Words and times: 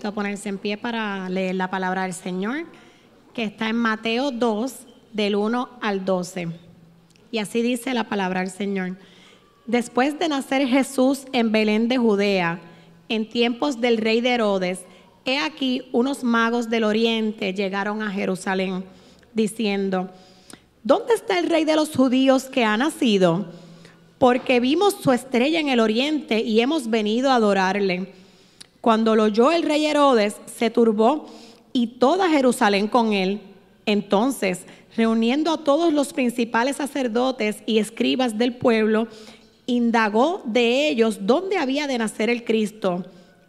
a 0.00 0.12
ponerse 0.12 0.48
en 0.48 0.58
pie 0.58 0.76
para 0.76 1.28
leer 1.28 1.54
la 1.54 1.70
palabra 1.70 2.02
del 2.02 2.14
Señor, 2.14 2.66
que 3.34 3.44
está 3.44 3.68
en 3.68 3.76
Mateo 3.76 4.30
2, 4.30 4.86
del 5.12 5.36
1 5.36 5.68
al 5.80 6.04
12. 6.04 6.48
Y 7.30 7.38
así 7.38 7.62
dice 7.62 7.94
la 7.94 8.08
palabra 8.08 8.40
del 8.40 8.50
Señor. 8.50 8.96
Después 9.66 10.18
de 10.18 10.28
nacer 10.28 10.66
Jesús 10.66 11.24
en 11.32 11.52
Belén 11.52 11.88
de 11.88 11.98
Judea, 11.98 12.60
en 13.08 13.28
tiempos 13.28 13.80
del 13.80 13.98
rey 13.98 14.20
de 14.20 14.30
Herodes, 14.30 14.80
he 15.24 15.38
aquí 15.38 15.82
unos 15.92 16.24
magos 16.24 16.68
del 16.68 16.84
oriente 16.84 17.54
llegaron 17.54 18.02
a 18.02 18.10
Jerusalén, 18.10 18.84
diciendo, 19.32 20.10
¿dónde 20.82 21.14
está 21.14 21.38
el 21.38 21.48
rey 21.48 21.64
de 21.64 21.76
los 21.76 21.94
judíos 21.94 22.44
que 22.44 22.64
ha 22.64 22.76
nacido? 22.76 23.46
Porque 24.18 24.60
vimos 24.60 24.96
su 25.00 25.12
estrella 25.12 25.60
en 25.60 25.68
el 25.68 25.80
oriente 25.80 26.40
y 26.40 26.60
hemos 26.60 26.88
venido 26.88 27.30
a 27.30 27.36
adorarle. 27.36 28.12
Cuando 28.82 29.14
lo 29.14 29.22
oyó 29.22 29.52
el 29.52 29.62
rey 29.62 29.86
Herodes, 29.86 30.34
se 30.44 30.68
turbó 30.68 31.26
y 31.72 31.86
toda 31.86 32.28
Jerusalén 32.28 32.88
con 32.88 33.12
él. 33.12 33.40
Entonces, 33.86 34.62
reuniendo 34.96 35.52
a 35.52 35.58
todos 35.58 35.92
los 35.92 36.12
principales 36.12 36.76
sacerdotes 36.76 37.62
y 37.64 37.78
escribas 37.78 38.36
del 38.38 38.56
pueblo, 38.56 39.06
indagó 39.66 40.42
de 40.44 40.88
ellos 40.88 41.20
dónde 41.22 41.58
había 41.58 41.86
de 41.86 41.96
nacer 41.96 42.28
el 42.28 42.42
Cristo. 42.42 43.04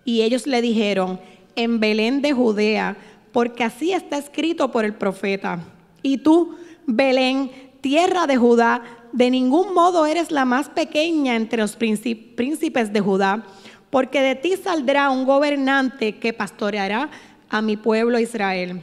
Y 0.06 0.22
ellos 0.22 0.46
le 0.46 0.62
dijeron, 0.62 1.20
en 1.56 1.80
Belén 1.80 2.22
de 2.22 2.34
Judea, 2.34 2.96
porque 3.32 3.64
así 3.64 3.92
está 3.92 4.20
escrito 4.20 4.72
por 4.72 4.86
el 4.86 4.94
profeta. 4.94 5.66
Y 6.04 6.20
tú, 6.20 6.58
Belén, 6.86 7.50
tierra 7.82 8.28
de 8.28 8.38
Judá, 8.38 8.84
de 9.12 9.32
ningún 9.32 9.74
modo 9.74 10.06
eres 10.06 10.30
la 10.30 10.46
más 10.46 10.70
pequeña 10.70 11.36
entre 11.36 11.58
los 11.58 11.76
príncipes 11.76 12.94
de 12.94 13.00
Judá 13.00 13.44
porque 13.94 14.24
de 14.24 14.34
ti 14.34 14.56
saldrá 14.58 15.12
un 15.12 15.24
gobernante 15.24 16.18
que 16.18 16.34
pastoreará 16.34 17.12
a 17.48 17.62
mi 17.62 17.78
pueblo 17.78 18.18
Israel. 18.18 18.82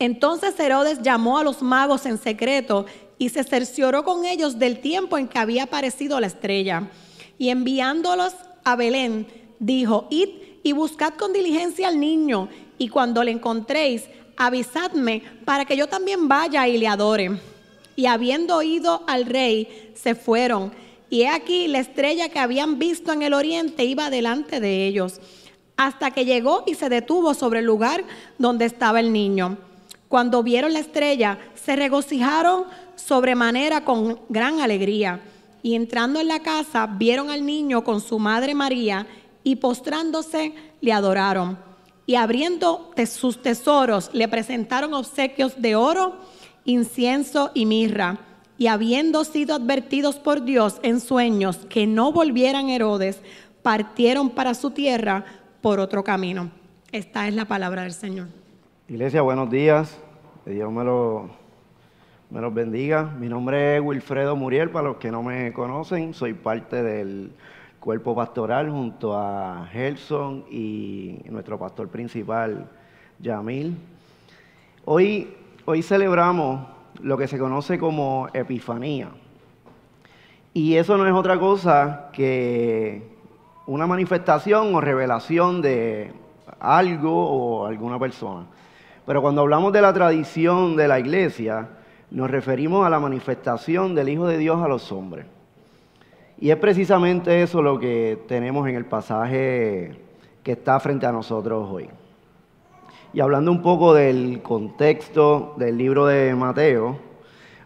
Entonces 0.00 0.58
Herodes 0.58 1.00
llamó 1.00 1.38
a 1.38 1.44
los 1.44 1.62
magos 1.62 2.04
en 2.04 2.18
secreto 2.18 2.86
y 3.18 3.28
se 3.28 3.44
cercioró 3.44 4.02
con 4.02 4.24
ellos 4.24 4.58
del 4.58 4.80
tiempo 4.80 5.16
en 5.16 5.28
que 5.28 5.38
había 5.38 5.62
aparecido 5.62 6.18
la 6.18 6.26
estrella. 6.26 6.90
Y 7.38 7.50
enviándolos 7.50 8.34
a 8.64 8.74
Belén, 8.74 9.28
dijo, 9.60 10.08
id 10.10 10.30
y 10.64 10.72
buscad 10.72 11.14
con 11.14 11.32
diligencia 11.32 11.86
al 11.86 12.00
niño, 12.00 12.48
y 12.78 12.88
cuando 12.88 13.22
le 13.22 13.30
encontréis, 13.30 14.08
avisadme 14.36 15.22
para 15.44 15.66
que 15.66 15.76
yo 15.76 15.86
también 15.86 16.26
vaya 16.26 16.66
y 16.66 16.78
le 16.78 16.88
adore. 16.88 17.38
Y 17.94 18.06
habiendo 18.06 18.56
oído 18.56 19.04
al 19.06 19.24
rey, 19.24 19.92
se 19.94 20.16
fueron 20.16 20.72
y 21.14 21.22
he 21.22 21.28
aquí 21.28 21.68
la 21.68 21.78
estrella 21.78 22.28
que 22.28 22.40
habían 22.40 22.80
visto 22.80 23.12
en 23.12 23.22
el 23.22 23.34
oriente 23.34 23.84
iba 23.84 24.10
delante 24.10 24.58
de 24.58 24.84
ellos, 24.84 25.20
hasta 25.76 26.10
que 26.10 26.24
llegó 26.24 26.64
y 26.66 26.74
se 26.74 26.88
detuvo 26.88 27.34
sobre 27.34 27.60
el 27.60 27.66
lugar 27.66 28.02
donde 28.36 28.64
estaba 28.64 28.98
el 28.98 29.12
niño. 29.12 29.56
Cuando 30.08 30.42
vieron 30.42 30.72
la 30.72 30.80
estrella, 30.80 31.38
se 31.54 31.76
regocijaron 31.76 32.64
sobremanera 32.96 33.84
con 33.84 34.18
gran 34.28 34.60
alegría. 34.60 35.20
Y 35.62 35.76
entrando 35.76 36.18
en 36.18 36.26
la 36.26 36.40
casa, 36.40 36.88
vieron 36.88 37.30
al 37.30 37.46
niño 37.46 37.84
con 37.84 38.00
su 38.00 38.18
madre 38.18 38.52
María, 38.52 39.06
y 39.44 39.54
postrándose, 39.54 40.52
le 40.80 40.92
adoraron. 40.92 41.56
Y 42.06 42.16
abriendo 42.16 42.90
sus 43.08 43.40
tesoros, 43.40 44.10
le 44.12 44.26
presentaron 44.26 44.92
obsequios 44.94 45.62
de 45.62 45.76
oro, 45.76 46.16
incienso 46.64 47.52
y 47.54 47.66
mirra. 47.66 48.18
Y 48.56 48.68
habiendo 48.68 49.24
sido 49.24 49.54
advertidos 49.54 50.16
por 50.16 50.44
Dios 50.44 50.78
en 50.82 51.00
sueños 51.00 51.66
que 51.68 51.86
no 51.86 52.12
volvieran 52.12 52.68
Herodes, 52.68 53.20
partieron 53.62 54.30
para 54.30 54.54
su 54.54 54.70
tierra 54.70 55.24
por 55.60 55.80
otro 55.80 56.04
camino. 56.04 56.50
Esta 56.92 57.26
es 57.26 57.34
la 57.34 57.46
palabra 57.46 57.82
del 57.82 57.92
Señor. 57.92 58.28
Iglesia, 58.88 59.22
buenos 59.22 59.50
días. 59.50 59.98
Dios 60.46 60.70
me, 60.70 60.84
lo, 60.84 61.30
me 62.30 62.40
los 62.40 62.54
bendiga. 62.54 63.02
Mi 63.18 63.28
nombre 63.28 63.76
es 63.76 63.82
Wilfredo 63.82 64.36
Muriel, 64.36 64.70
para 64.70 64.88
los 64.88 64.98
que 64.98 65.10
no 65.10 65.22
me 65.22 65.52
conocen. 65.52 66.14
Soy 66.14 66.34
parte 66.34 66.82
del 66.82 67.32
cuerpo 67.80 68.14
pastoral 68.14 68.70
junto 68.70 69.16
a 69.16 69.66
Gelson 69.72 70.44
y 70.50 71.20
nuestro 71.28 71.58
pastor 71.58 71.88
principal, 71.88 72.68
Yamil. 73.18 73.76
Hoy, 74.84 75.34
hoy 75.64 75.82
celebramos 75.82 76.73
lo 77.02 77.16
que 77.16 77.28
se 77.28 77.38
conoce 77.38 77.78
como 77.78 78.28
epifanía. 78.32 79.08
Y 80.52 80.76
eso 80.76 80.96
no 80.96 81.06
es 81.06 81.12
otra 81.12 81.38
cosa 81.38 82.10
que 82.12 83.02
una 83.66 83.86
manifestación 83.86 84.74
o 84.74 84.80
revelación 84.80 85.62
de 85.62 86.12
algo 86.60 87.12
o 87.12 87.66
alguna 87.66 87.98
persona. 87.98 88.46
Pero 89.06 89.20
cuando 89.20 89.42
hablamos 89.42 89.72
de 89.72 89.82
la 89.82 89.92
tradición 89.92 90.76
de 90.76 90.88
la 90.88 90.98
iglesia, 90.98 91.68
nos 92.10 92.30
referimos 92.30 92.86
a 92.86 92.90
la 92.90 93.00
manifestación 93.00 93.94
del 93.94 94.08
Hijo 94.08 94.26
de 94.26 94.38
Dios 94.38 94.62
a 94.62 94.68
los 94.68 94.92
hombres. 94.92 95.26
Y 96.38 96.50
es 96.50 96.56
precisamente 96.56 97.42
eso 97.42 97.62
lo 97.62 97.78
que 97.78 98.18
tenemos 98.28 98.68
en 98.68 98.76
el 98.76 98.84
pasaje 98.84 99.98
que 100.42 100.52
está 100.52 100.78
frente 100.80 101.06
a 101.06 101.12
nosotros 101.12 101.68
hoy. 101.70 101.88
Y 103.14 103.20
hablando 103.20 103.52
un 103.52 103.62
poco 103.62 103.94
del 103.94 104.42
contexto 104.42 105.54
del 105.56 105.78
libro 105.78 106.06
de 106.06 106.34
Mateo, 106.34 106.98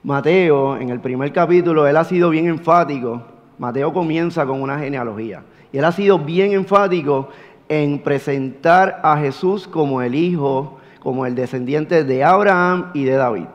Mateo 0.02 0.76
en 0.76 0.90
el 0.90 1.00
primer 1.00 1.32
capítulo, 1.32 1.86
él 1.86 1.96
ha 1.96 2.04
sido 2.04 2.28
bien 2.28 2.48
enfático. 2.48 3.22
Mateo 3.56 3.94
comienza 3.94 4.44
con 4.44 4.60
una 4.60 4.78
genealogía. 4.78 5.42
Y 5.72 5.78
él 5.78 5.86
ha 5.86 5.92
sido 5.92 6.18
bien 6.18 6.52
enfático 6.52 7.30
en 7.66 7.98
presentar 8.00 9.00
a 9.02 9.16
Jesús 9.16 9.66
como 9.66 10.02
el 10.02 10.14
hijo, 10.14 10.80
como 11.00 11.24
el 11.24 11.34
descendiente 11.34 12.04
de 12.04 12.22
Abraham 12.22 12.90
y 12.92 13.04
de 13.04 13.14
David. 13.14 13.46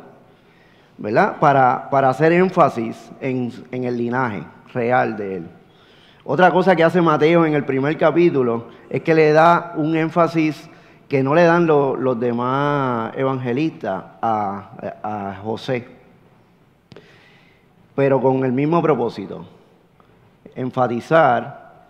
¿Verdad? 0.98 1.38
Para, 1.40 1.92
para 1.92 2.10
hacer 2.10 2.32
énfasis 2.32 3.12
en, 3.22 3.52
en 3.70 3.84
el 3.84 3.98
linaje 3.98 4.44
real 4.74 5.16
de 5.16 5.36
él. 5.36 5.48
Otra 6.24 6.50
cosa 6.50 6.76
que 6.76 6.84
hace 6.84 7.04
Mateo 7.04 7.46
en 7.46 7.54
el 7.54 7.66
primer 7.66 7.96
capítulo 8.00 8.70
es 8.90 9.04
que 9.04 9.14
le 9.14 9.32
da 9.32 9.74
un 9.76 9.96
énfasis 9.96 10.72
que 11.14 11.22
no 11.22 11.36
le 11.36 11.44
dan 11.44 11.68
los 11.68 12.20
demás 12.20 13.16
evangelistas 13.16 14.04
a, 14.20 15.38
José, 15.44 15.88
pero 17.94 18.20
con 18.20 18.44
el 18.44 18.52
mismo 18.52 18.82
propósito, 18.82 19.46
enfatizar 20.56 21.86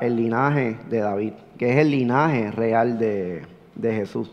el 0.00 0.16
linaje 0.16 0.78
de 0.88 1.00
David, 1.00 1.32
que 1.58 1.70
es 1.70 1.76
el 1.76 1.90
linaje 1.90 2.50
real 2.50 2.98
de, 2.98 3.42
de 3.74 3.94
Jesús. 3.94 4.30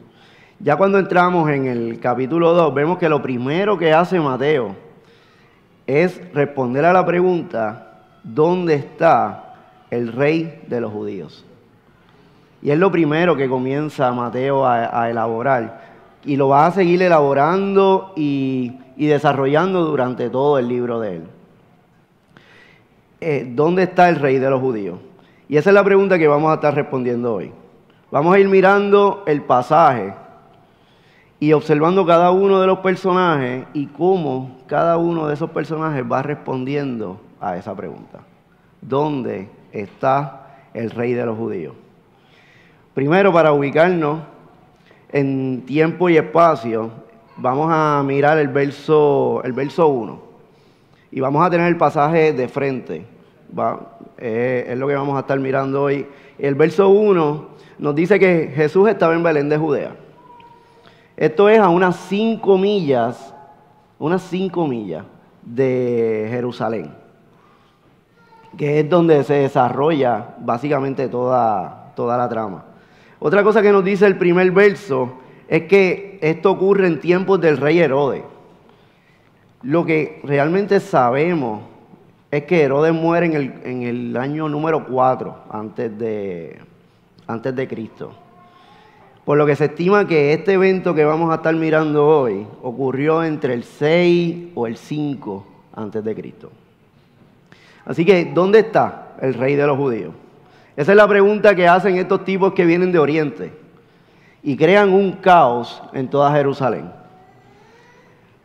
Ya 0.58 0.78
cuando 0.78 1.00
entramos 1.00 1.50
en 1.50 1.68
el 1.68 2.00
capítulo 2.00 2.54
2, 2.54 2.74
vemos 2.74 2.98
que 2.98 3.10
lo 3.10 3.22
primero 3.22 3.78
que 3.78 3.92
hace 3.92 4.22
Mateo 4.22 4.74
es 5.86 6.34
responder 6.34 6.86
a 6.86 6.94
la 6.94 7.06
pregunta, 7.06 8.04
¿dónde 8.24 8.76
está 8.76 9.54
el 9.92 10.14
rey 10.14 10.64
de 10.70 10.80
los 10.80 10.94
judíos? 10.94 11.47
Y 12.62 12.72
es 12.72 12.78
lo 12.78 12.92
primero 12.92 13.36
que 13.36 13.48
comienza 13.48 14.12
Mateo 14.12 14.66
a, 14.66 15.10
elaborar. 15.10 15.82
Y 16.26 16.36
lo 16.36 16.50
va 16.50 16.66
a 16.66 16.72
seguir 16.72 17.02
elaborando 17.02 18.14
y, 18.16 18.78
desarrollando 18.98 19.86
durante 19.86 20.30
todo 20.30 20.58
el 20.58 20.68
libro 20.68 21.00
de 21.00 21.18
él. 21.18 21.24
Eh, 23.22 23.52
¿Dónde 23.56 23.84
está 23.84 24.10
el 24.10 24.18
rey 24.18 24.38
de 24.40 24.50
los 24.50 24.60
judíos? 24.60 25.00
Y 25.50 25.58
esa 25.58 25.70
es 25.70 25.74
la 25.74 25.84
pregunta 25.84 26.18
que 26.18 26.28
vamos 26.28 26.52
a 26.52 26.56
estar 26.56 26.74
respondiendo 26.74 27.36
hoy. 27.36 27.52
Vamos 28.12 28.36
a 28.36 28.40
ir 28.40 28.48
mirando 28.48 29.24
el 29.28 29.42
pasaje 29.44 30.14
y 31.40 31.54
observando 31.54 32.06
cada 32.06 32.32
uno 32.32 32.60
de 32.60 32.68
los 32.68 32.80
personajes 32.80 33.66
y 33.74 33.88
cómo 33.88 34.58
cada 34.66 34.98
uno 34.98 35.28
de 35.28 35.36
esos 35.36 35.52
personajes 35.52 36.04
va 36.10 36.24
respondiendo 36.24 37.20
a 37.40 37.58
esa 37.58 37.76
pregunta. 37.76 38.20
¿Dónde 38.82 39.50
está 39.72 40.48
el 40.74 40.90
rey 40.90 41.14
de 41.14 41.26
los 41.26 41.38
judíos? 41.38 41.76
Primero, 42.98 43.32
para 43.32 43.52
ubicarnos 43.54 44.22
en 45.12 45.62
tiempo 45.68 46.10
y 46.10 46.18
espacio, 46.18 46.90
vamos 47.36 47.70
a 47.72 48.02
mirar 48.04 48.40
el 48.40 48.48
verso, 48.48 49.40
el 49.44 49.54
verso 49.54 49.88
1. 49.88 50.20
Y 51.12 51.20
vamos 51.20 51.46
a 51.46 51.50
tener 51.52 51.68
el 51.68 51.78
pasaje 51.78 52.34
de 52.34 52.48
frente. 52.48 53.06
Eh, 54.18 54.66
es 54.70 54.78
lo 54.80 54.88
que 54.88 54.96
vamos 54.96 55.16
a 55.16 55.20
estar 55.20 55.40
mirando 55.40 55.84
hoy. 55.84 56.08
El 56.40 56.56
verso 56.56 56.90
1 56.90 57.48
nos 57.78 57.94
dice 57.94 58.18
que 58.18 58.52
Jesús 58.56 58.90
estaba 58.90 59.14
en 59.14 59.22
Belén 59.22 59.48
de 59.48 59.60
Judea. 59.60 59.92
Esto 61.16 61.50
es 61.50 61.60
a 61.60 61.70
unas 61.70 61.98
cinco 61.98 62.58
millas, 62.58 63.32
unas 64.00 64.24
cinco 64.24 64.66
millas 64.66 65.06
de 65.44 66.30
Jerusalén, 66.32 66.96
que 68.58 68.80
es 68.80 68.90
donde 68.90 69.24
se 69.24 69.36
desarrolla 69.36 70.30
básicamente 70.40 71.08
toda, 71.08 71.92
toda 71.96 72.18
la 72.18 72.28
trama. 72.28 72.64
Otra 73.20 73.44
cosa 73.44 73.62
que 73.62 73.72
nos 73.72 73.84
dice 73.84 74.06
el 74.06 74.18
primer 74.18 74.52
verso 74.52 75.14
es 75.48 75.64
que 75.64 76.20
esto 76.22 76.52
ocurre 76.52 76.88
en 76.88 77.00
tiempos 77.00 77.42
del 77.42 77.58
rey 77.58 77.80
Herodes. 77.80 78.24
Lo 79.64 79.86
que 79.86 80.22
realmente 80.24 80.80
sabemos 80.80 81.62
es 82.30 82.44
que 82.44 82.62
Herodes 82.62 82.94
muere 82.94 83.26
en 83.64 83.84
el, 83.84 84.18
año 84.18 84.50
número 84.50 84.86
4 84.86 85.36
antes 85.50 85.98
de, 85.98 86.60
antes 87.26 87.56
de 87.56 87.68
Cristo. 87.68 88.12
Por 89.26 89.38
lo 89.38 89.46
que 89.46 89.56
se 89.56 89.66
estima 89.66 90.08
que 90.08 90.34
este 90.34 90.54
evento 90.54 90.94
que 90.94 91.04
vamos 91.04 91.32
a 91.32 91.36
estar 91.36 91.56
mirando 91.56 92.08
hoy 92.08 92.46
ocurrió 92.62 93.24
entre 93.24 93.54
el 93.54 93.64
6 93.64 94.50
o 94.56 94.68
el 94.68 94.78
5 94.78 95.46
antes 95.76 96.04
de 96.04 96.16
Cristo. 96.16 96.52
Así 97.86 98.06
que, 98.06 98.26
¿dónde 98.26 98.60
está 98.60 99.16
el 99.22 99.34
rey 99.34 99.56
de 99.56 99.66
los 99.66 99.78
judíos? 99.78 100.14
Esa 100.78 100.92
es 100.92 100.96
la 100.96 101.08
pregunta 101.08 101.56
que 101.56 101.68
hacen 101.68 101.98
estos 101.98 102.24
tipos 102.24 102.54
que 102.54 102.64
vienen 102.64 102.92
de 102.92 103.00
Oriente 103.00 103.52
y 104.44 104.56
crean 104.56 104.94
un 104.94 105.14
caos 105.14 105.82
en 105.92 106.08
toda 106.08 106.32
Jerusalén. 106.32 106.92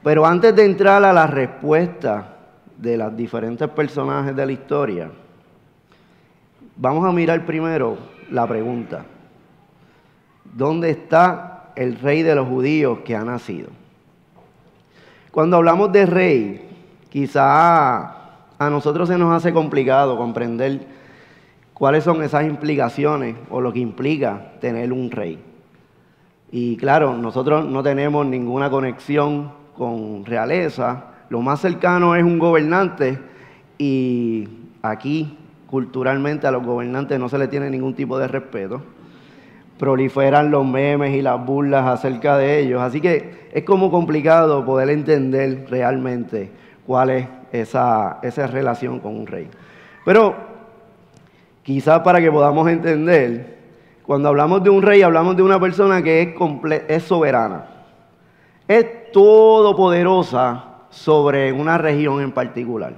Pero 0.03 0.25
antes 0.25 0.57
de 0.57 0.65
entrar 0.65 1.05
a 1.05 1.13
la 1.13 1.27
respuesta 1.27 2.37
de 2.79 2.97
los 2.97 3.15
diferentes 3.15 3.69
personajes 3.69 4.35
de 4.35 4.47
la 4.47 4.53
historia, 4.53 5.11
vamos 6.75 7.07
a 7.07 7.13
mirar 7.13 7.45
primero 7.45 7.99
la 8.31 8.47
pregunta. 8.47 9.05
¿Dónde 10.55 10.89
está 10.89 11.65
el 11.77 11.99
rey 11.99 12.23
de 12.23 12.35
los 12.35 12.49
judíos 12.49 13.01
que 13.05 13.15
ha 13.15 13.25
nacido? 13.25 13.69
Cuando 15.31 15.59
hablamos 15.59 15.93
de 15.93 16.07
rey, 16.07 16.69
quizá 17.11 17.99
a 18.59 18.71
nosotros 18.71 19.07
se 19.07 19.19
nos 19.19 19.35
hace 19.35 19.53
complicado 19.53 20.17
comprender 20.17 21.02
cuáles 21.83 22.05
son 22.05 22.23
esas 22.23 22.45
implicaciones 22.45 23.35
o 23.51 23.61
lo 23.61 23.73
que 23.73 23.81
implica 23.81 24.53
tener 24.61 24.93
un 24.93 25.11
rey. 25.11 25.37
Y 26.53 26.77
claro, 26.77 27.17
nosotros 27.17 27.67
no 27.67 27.83
tenemos 27.83 28.25
ninguna 28.25 28.71
conexión 28.71 29.51
con 29.77 30.25
realeza, 30.25 31.07
lo 31.29 31.43
más 31.43 31.59
cercano 31.61 32.15
es 32.15 32.23
un 32.23 32.39
gobernante 32.39 33.19
y 33.79 34.49
aquí 34.81 35.37
culturalmente 35.67 36.47
a 36.47 36.53
los 36.53 36.65
gobernantes 36.65 37.19
no 37.19 37.29
se 37.29 37.37
le 37.37 37.49
tiene 37.49 37.69
ningún 37.69 37.95
tipo 37.95 38.17
de 38.17 38.29
respeto. 38.29 38.81
Proliferan 39.77 40.53
los 40.53 40.65
memes 40.65 41.17
y 41.17 41.21
las 41.21 41.45
burlas 41.45 41.85
acerca 41.89 42.37
de 42.37 42.61
ellos, 42.61 42.81
así 42.81 43.01
que 43.01 43.49
es 43.53 43.65
como 43.65 43.91
complicado 43.91 44.65
poder 44.65 44.89
entender 44.89 45.67
realmente 45.69 46.49
cuál 46.87 47.11
es 47.11 47.27
esa, 47.51 48.21
esa 48.23 48.47
relación 48.47 49.01
con 49.01 49.17
un 49.17 49.27
rey. 49.27 49.49
Pero 50.05 50.52
quizás 51.63 52.01
para 52.01 52.21
que 52.21 52.31
podamos 52.31 52.69
entender, 52.69 53.59
cuando 54.05 54.29
hablamos 54.29 54.63
de 54.63 54.71
un 54.71 54.83
rey 54.83 55.03
hablamos 55.03 55.37
de 55.37 55.43
una 55.43 55.61
persona 55.61 56.03
que 56.03 56.35
es, 56.89 57.03
soberana 57.05 57.67
es 58.69 59.13
todopoderosa 59.13 60.65
sobre 60.91 61.53
una 61.53 61.79
región 61.79 62.21
en 62.21 62.33
particular. 62.33 62.95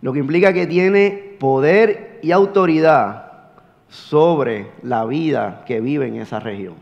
Lo 0.00 0.12
que 0.12 0.18
implica 0.18 0.52
que 0.52 0.66
tiene 0.66 1.36
poder 1.38 2.18
y 2.22 2.32
autoridad 2.32 3.32
sobre 3.88 4.68
la 4.82 5.04
vida 5.04 5.62
que 5.66 5.80
vive 5.80 6.06
en 6.08 6.16
esa 6.16 6.40
región. 6.40 6.74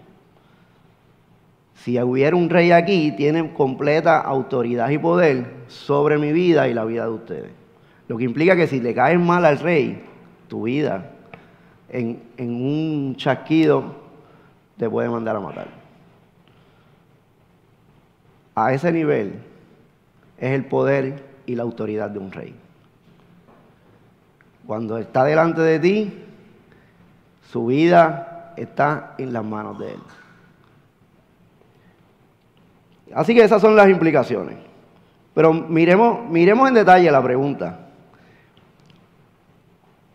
Si 1.74 2.00
hubiera 2.00 2.36
un 2.36 2.48
rey 2.48 2.70
aquí, 2.70 3.12
tiene 3.12 3.52
completa 3.52 4.20
autoridad 4.20 4.88
y 4.90 4.98
poder 4.98 5.46
sobre 5.66 6.16
mi 6.18 6.32
vida 6.32 6.68
y 6.68 6.74
la 6.74 6.84
vida 6.84 7.04
de 7.04 7.10
ustedes. 7.10 7.50
Lo 8.08 8.16
que 8.16 8.24
implica 8.24 8.56
que 8.56 8.66
si 8.66 8.80
le 8.80 8.94
caes 8.94 9.18
mal 9.18 9.44
al 9.44 9.58
rey, 9.58 10.02
tu 10.52 10.64
vida 10.64 11.10
en, 11.88 12.22
en 12.36 12.50
un 12.50 13.16
chasquido 13.16 13.82
te 14.76 14.90
puede 14.90 15.08
mandar 15.08 15.36
a 15.36 15.40
matar 15.40 15.82
a 18.54 18.74
ese 18.74 18.92
nivel 18.92 19.40
es 20.38 20.50
el 20.50 20.66
poder 20.66 21.24
y 21.46 21.54
la 21.54 21.62
autoridad 21.62 22.10
de 22.10 22.18
un 22.18 22.30
rey. 22.30 22.54
Cuando 24.66 24.98
está 24.98 25.24
delante 25.24 25.62
de 25.62 25.78
ti, 25.78 26.24
su 27.50 27.66
vida 27.66 28.52
está 28.58 29.14
en 29.16 29.32
las 29.32 29.42
manos 29.42 29.78
de 29.78 29.92
él. 29.92 30.00
Así 33.14 33.34
que 33.34 33.42
esas 33.42 33.62
son 33.62 33.74
las 33.74 33.88
implicaciones. 33.88 34.56
Pero 35.34 35.54
miremos, 35.54 36.28
miremos 36.28 36.68
en 36.68 36.74
detalle 36.74 37.10
la 37.10 37.22
pregunta. 37.22 37.78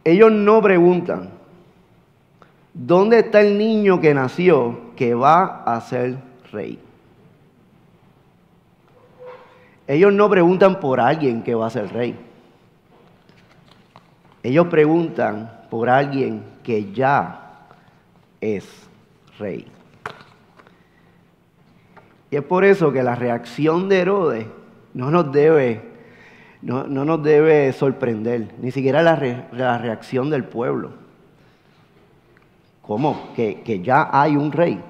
Ellos 0.08 0.32
no 0.32 0.62
preguntan, 0.62 1.32
¿dónde 2.74 3.20
está 3.20 3.42
el 3.42 3.58
niño 3.58 4.00
que 4.00 4.14
nació 4.14 4.94
que 4.96 5.14
va 5.14 5.64
a 5.66 5.82
ser 5.82 6.16
rey? 6.50 6.80
Ellos 9.86 10.14
no 10.14 10.30
preguntan 10.30 10.80
por 10.80 11.02
alguien 11.02 11.44
que 11.44 11.56
va 11.56 11.68
a 11.68 11.72
ser 11.72 11.92
rey. 11.92 12.18
Ellos 14.44 14.68
preguntan 14.68 15.52
por 15.70 15.90
alguien 15.90 16.42
que 16.64 16.94
ya 16.94 17.68
es 18.40 18.66
rey. 19.38 19.68
Y 22.32 22.38
es 22.38 22.44
por 22.44 22.64
eso 22.64 22.94
que 22.94 23.04
la 23.04 23.16
reacción 23.16 23.90
de 23.90 24.00
Herodes 24.00 24.46
no 24.94 25.12
nos 25.12 25.34
debe, 25.34 25.82
no, 26.68 27.06
nos 27.06 27.24
debe 27.24 27.72
sorprender, 27.72 28.50
ni 28.62 28.72
siquiera 28.72 29.02
la, 29.02 29.16
reacción 29.16 30.30
del 30.30 30.44
pueblo. 30.44 30.92
¿Cómo? 32.82 33.30
Que, 33.38 33.62
que 33.62 33.82
ya 33.82 34.10
hay 34.12 34.36
un 34.36 34.52
rey. 34.52 34.82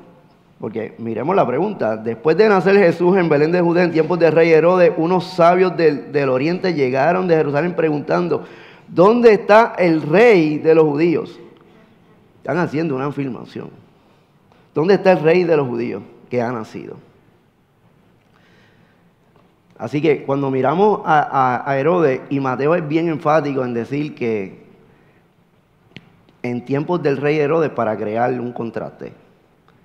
Porque 0.59 0.95
miremos 0.97 1.35
la 1.35 1.45
pregunta. 1.45 1.95
Después 1.95 2.35
de 2.35 2.49
nacer 2.49 2.77
Jesús 2.77 3.15
en 3.15 3.29
Belén 3.29 3.51
de 3.51 3.61
Judea 3.61 3.83
en 3.83 3.91
tiempos 3.91 4.17
de 4.17 4.31
rey 4.31 4.49
Herodes, 4.49 4.91
unos 4.97 5.25
sabios 5.25 5.77
del, 5.77 6.11
del, 6.11 6.29
oriente 6.29 6.73
llegaron 6.73 7.27
de 7.27 7.35
Jerusalén 7.35 7.75
preguntando, 7.75 8.43
¿dónde 8.87 9.33
está 9.33 9.75
el 9.77 10.01
rey 10.01 10.57
de 10.57 10.73
los 10.73 10.85
judíos? 10.85 11.39
Están 12.37 12.57
haciendo 12.57 12.95
una 12.95 13.05
afirmación. 13.05 13.69
¿Dónde 14.73 14.95
está 14.95 15.11
el 15.11 15.21
rey 15.21 15.43
de 15.43 15.55
los 15.55 15.67
judíos 15.67 16.01
que 16.27 16.41
ha 16.41 16.51
nacido? 16.51 16.95
Así 19.77 20.01
que 20.01 20.23
cuando 20.23 20.49
miramos 20.49 21.01
a, 21.05 21.75
Herodes, 21.77 22.21
y 22.29 22.39
Mateo 22.39 22.73
es 22.73 22.87
bien 22.87 23.09
enfático 23.09 23.63
en 23.63 23.73
decir 23.73 24.15
que 24.15 24.65
en 26.41 26.65
tiempos 26.65 27.01
del 27.03 27.17
rey 27.17 27.37
Herodes 27.37 27.69
para 27.69 27.95
crear 27.95 28.31
un 28.39 28.53
contraste 28.53 29.13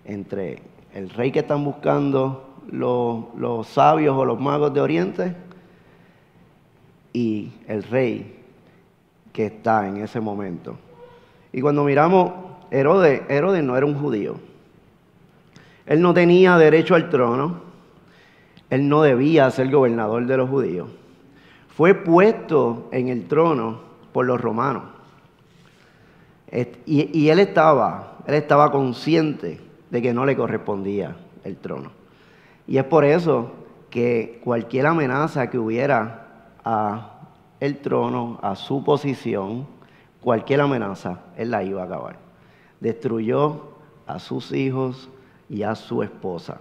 entre 0.05 0.63
el 0.95 1.11
rey 1.11 1.31
que 1.31 1.41
están 1.41 1.65
buscando 1.65 2.53
los, 2.71 3.67
sabios 3.67 4.17
o 4.17 4.25
los 4.25 4.41
magos 4.41 4.73
de 4.73 4.81
Oriente 4.81 5.37
y 7.13 7.53
el 7.67 7.83
rey 7.83 8.39
que 9.33 9.47
está 9.47 9.89
en 9.89 9.99
ese 9.99 10.21
momento. 10.21 10.77
Y 11.53 11.61
cuando 11.61 11.85
miramos, 11.85 12.33
Herodes, 12.71 13.23
Herodes 13.29 13.63
no 13.63 13.77
era 13.77 13.85
un 13.85 13.95
judío. 13.95 14.37
Él 15.85 16.01
no 16.01 16.15
tenía 16.15 16.57
derecho 16.57 16.95
al 16.95 17.11
trono. 17.11 17.72
Él 18.73 18.89
no 18.89 19.03
debía 19.03 19.51
ser 19.51 19.71
gobernador 19.71 20.25
de 20.25 20.35
los 20.39 20.49
judíos. 20.49 20.89
Fue 21.77 21.93
puesto 21.93 22.89
en 22.91 23.11
el 23.11 23.29
trono 23.29 23.81
por 24.15 24.25
los 24.25 24.41
romanos. 24.41 24.85
Y, 26.87 27.29
él 27.29 27.39
estaba, 27.39 28.17
él 28.27 28.33
estaba 28.33 28.73
consciente 28.73 29.61
de 29.91 30.01
que 30.01 30.15
no 30.15 30.25
le 30.25 30.35
correspondía 30.35 31.15
el 31.45 31.59
trono. 31.59 31.91
Y 32.67 32.79
es 32.79 32.85
por 32.85 33.05
eso 33.05 33.53
que 33.91 34.41
cualquier 34.43 34.87
amenaza 34.87 35.51
que 35.51 35.59
hubiera 35.59 36.55
a 36.65 37.21
el 37.61 37.77
trono, 37.77 38.39
a 38.41 38.57
su 38.57 38.83
posición, 38.85 39.67
cualquier 40.23 40.63
amenaza, 40.63 41.21
él 41.37 41.51
la 41.51 41.63
iba 41.63 41.83
a 41.83 41.85
acabar. 41.85 42.17
Destruyó 42.81 43.75
a 44.07 44.19
sus 44.19 44.51
hijos 44.51 45.11
y 45.51 45.63
a 45.63 45.75
su 45.75 46.03
esposa. 46.03 46.59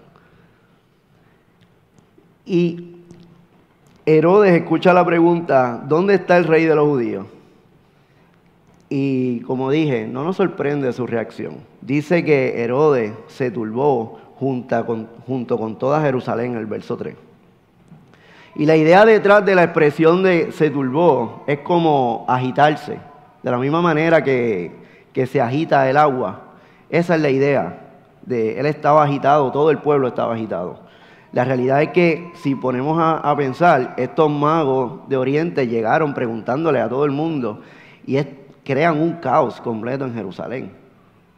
Y 2.51 2.97
Herodes 4.05 4.51
escucha 4.51 4.91
la 4.93 5.05
pregunta, 5.05 5.81
¿dónde 5.87 6.15
está 6.15 6.35
el 6.35 6.43
rey 6.43 6.65
de 6.65 6.75
los 6.75 6.85
judíos? 6.85 7.25
Y 8.89 9.39
como 9.43 9.71
dije, 9.71 10.05
no 10.05 10.25
nos 10.25 10.35
sorprende 10.35 10.91
su 10.91 11.07
reacción. 11.07 11.59
Dice 11.79 12.25
que 12.25 12.61
Herodes 12.61 13.13
se 13.27 13.51
turbó 13.51 14.19
junto 14.35 14.85
con, 14.85 15.07
junto 15.25 15.57
con 15.57 15.79
toda 15.79 16.01
Jerusalén, 16.01 16.57
el 16.57 16.65
verso 16.65 16.97
3. 16.97 17.15
Y 18.57 18.65
la 18.65 18.75
idea 18.75 19.05
detrás 19.05 19.45
de 19.45 19.55
la 19.55 19.63
expresión 19.63 20.21
de 20.21 20.51
se 20.51 20.69
turbó 20.69 21.45
es 21.47 21.59
como 21.59 22.25
agitarse, 22.27 22.99
de 23.43 23.49
la 23.49 23.59
misma 23.59 23.81
manera 23.81 24.25
que, 24.25 24.73
se 25.25 25.39
agita 25.39 25.89
el 25.89 25.95
agua. 25.95 26.41
Esa 26.89 27.15
es 27.15 27.21
la 27.21 27.29
idea. 27.29 27.79
De, 28.23 28.59
él 28.59 28.65
estaba 28.65 29.05
agitado, 29.05 29.53
todo 29.53 29.71
el 29.71 29.77
pueblo 29.77 30.09
estaba 30.09 30.33
agitado. 30.33 30.90
La 31.33 31.45
realidad 31.45 31.81
es 31.81 31.89
que 31.89 32.31
si 32.35 32.55
ponemos 32.55 32.97
a, 32.99 33.35
pensar, 33.37 33.93
estos 33.97 34.29
magos 34.29 35.07
de 35.07 35.15
Oriente 35.15 35.67
llegaron 35.67 36.13
preguntándole 36.13 36.81
a 36.81 36.89
todo 36.89 37.05
el 37.05 37.11
mundo, 37.11 37.61
y 38.05 38.17
crean 38.65 38.99
un 38.99 39.13
caos 39.13 39.61
completo 39.61 40.05
en 40.05 40.13
Jerusalén. 40.13 40.71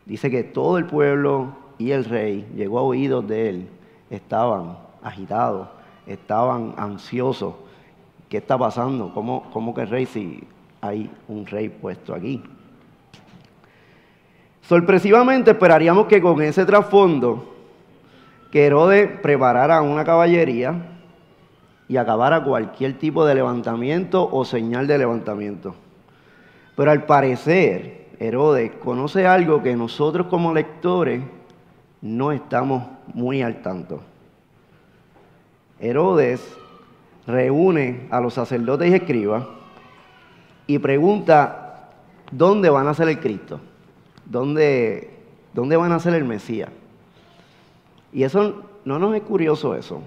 Dice 0.05 0.31
que 0.31 0.43
todo 0.43 0.77
el 0.77 0.85
pueblo 0.85 1.55
y 1.77 1.91
el 1.91 2.05
rey 2.05 2.47
llegó 2.55 2.79
a 2.79 2.83
oídos 2.83 3.27
de 3.27 3.49
él, 3.49 3.69
estaban 4.09 4.77
agitados, 5.03 5.67
estaban 6.07 6.73
ansiosos. 6.77 7.55
¿Qué 8.29 8.37
está 8.37 8.57
pasando? 8.57 9.13
¿Cómo, 9.13 9.73
que 9.75 9.81
el 9.81 9.89
rey 9.89 10.05
si 10.07 10.43
hay 10.81 11.09
un 11.27 11.45
rey 11.45 11.69
puesto 11.69 12.15
aquí? 12.15 12.41
Sorpresivamente 14.63 15.51
esperaríamos 15.51 16.07
que 16.07 16.21
con 16.21 16.41
ese 16.41 16.65
trasfondo, 16.65 17.52
que 18.53 18.67
Herodes 18.67 19.09
preparara 19.09 19.81
una 19.81 20.05
caballería 20.05 20.75
y 21.87 21.97
acabara 21.97 22.43
cualquier 22.43 22.99
tipo 22.99 23.25
de 23.25 23.33
levantamiento 23.33 24.29
o 24.31 24.45
señal 24.45 24.85
de 24.85 24.99
levantamiento. 24.99 25.73
Pero 26.75 26.91
al 26.91 27.07
parecer, 27.07 28.09
Herodes 28.19 28.71
conoce 28.73 29.25
algo 29.25 29.63
que 29.63 29.75
nosotros 29.75 30.27
como 30.27 30.53
lectores 30.53 31.23
no 32.03 32.31
estamos 32.31 32.83
muy 33.15 33.41
al 33.41 33.63
tanto. 33.63 34.01
Herodes 35.79 36.55
reúne 37.25 38.05
a 38.11 38.21
los 38.21 38.35
sacerdotes 38.35 38.91
y 38.91 38.93
escribas 38.93 39.45
y 40.67 40.77
pregunta, 40.77 41.89
¿dónde 42.31 42.69
van 42.69 42.87
a 42.87 42.93
ser 42.93 43.09
el 43.09 43.19
Cristo? 43.19 43.59
¿Dónde, 44.25 45.09
¿Dónde 45.55 45.75
van 45.75 45.91
a 45.91 45.99
ser 45.99 46.13
el 46.13 46.23
Mesías? 46.23 46.69
Y 48.13 48.23
eso 48.23 48.63
no 48.85 48.99
nos 48.99 49.15
es 49.15 49.23
curioso 49.23 49.75
eso. 49.75 50.01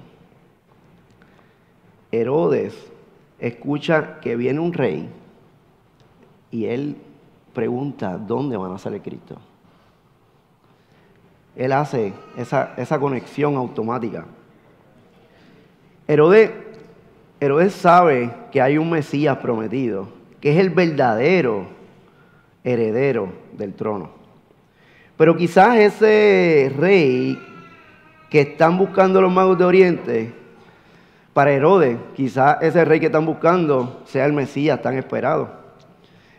Herodes 2.13 2.75
escucha 3.39 4.21
que 4.21 4.37
viene 4.37 4.61
un 4.61 4.73
rey 4.73 5.09
y 6.51 6.67
él 6.67 6.97
pregunta, 7.53 8.17
¿dónde 8.17 8.57
van 8.57 8.73
a 8.73 8.77
el 8.95 9.03
Cristo? 9.03 9.37
Él 11.57 11.73
hace 11.73 12.13
esa, 12.37 12.75
esa 12.77 13.01
conexión 13.01 13.57
automática. 13.57 14.27
Herodes, 16.07 16.53
Herodes 17.41 17.73
sabe 17.73 18.31
que 18.53 18.61
hay 18.61 18.79
un 18.79 18.91
Mesías 18.91 19.39
prometido, 19.39 20.09
que 20.41 20.53
es 20.53 20.59
el 20.59 20.71
verdadero 20.71 21.67
heredero 22.63 23.33
del 23.57 23.75
trono. 23.75 24.11
Pero 25.17 25.37
quizás 25.37 25.77
ese 25.79 26.73
rey 26.79 27.39
que 28.30 28.40
están 28.40 28.78
buscando 28.78 29.21
los 29.21 29.33
magos 29.33 29.59
de 29.59 29.64
Oriente, 29.64 30.35
para 31.37 31.52
Herodes, 31.52 31.99
quizás 32.14 32.62
ese 32.62 32.83
rey 32.87 32.99
que 32.99 33.06
están 33.06 33.26
buscando 33.26 34.00
sea 34.06 34.25
el 34.25 34.33
Mesías 34.33 34.80
tan 34.80 34.97
esperado. 34.97 35.50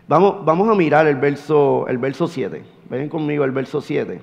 Vamos, 0.07 0.43
vamos 0.43 0.67
a 0.69 0.73
mirar 0.73 1.05
el 1.05 1.17
verso, 1.17 1.85
el 1.87 1.99
verso 1.99 2.27
7. 2.27 2.63
Ven 2.89 3.07
conmigo 3.07 3.43
el 3.43 3.51
verso 3.51 3.79
7. 3.79 4.19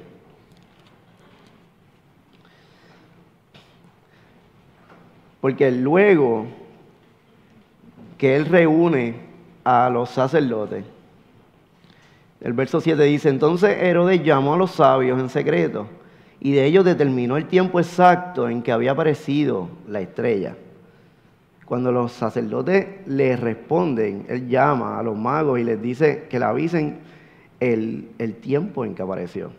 Porque 5.40 5.70
luego 5.70 6.46
que 8.18 8.34
él 8.34 8.46
reúne 8.46 9.14
a 9.62 9.88
los 9.90 10.10
sacerdotes, 10.10 10.84
el 12.40 12.52
verso 12.52 12.80
7 12.80 13.00
dice, 13.04 13.28
entonces 13.28 13.80
Herodes 13.80 14.24
llamó 14.24 14.54
a 14.54 14.56
los 14.56 14.72
sabios 14.72 15.20
en 15.20 15.28
secreto 15.28 15.86
y 16.44 16.52
de 16.52 16.66
ellos 16.66 16.84
determinó 16.84 17.38
el 17.38 17.46
tiempo 17.46 17.80
exacto 17.80 18.50
en 18.50 18.60
que 18.62 18.70
había 18.70 18.90
aparecido 18.90 19.70
la 19.88 20.02
estrella. 20.02 20.54
Cuando 21.64 21.90
los 21.90 22.12
sacerdotes 22.12 22.86
le 23.06 23.34
responden, 23.34 24.26
él 24.28 24.46
llama 24.46 24.98
a 24.98 25.02
los 25.02 25.16
magos 25.16 25.58
y 25.58 25.64
les 25.64 25.80
dice 25.80 26.26
que 26.28 26.38
le 26.38 26.44
avisen 26.44 26.98
el, 27.60 28.10
el 28.18 28.34
tiempo 28.34 28.84
en 28.84 28.94
que 28.94 29.00
apareció. 29.00 29.52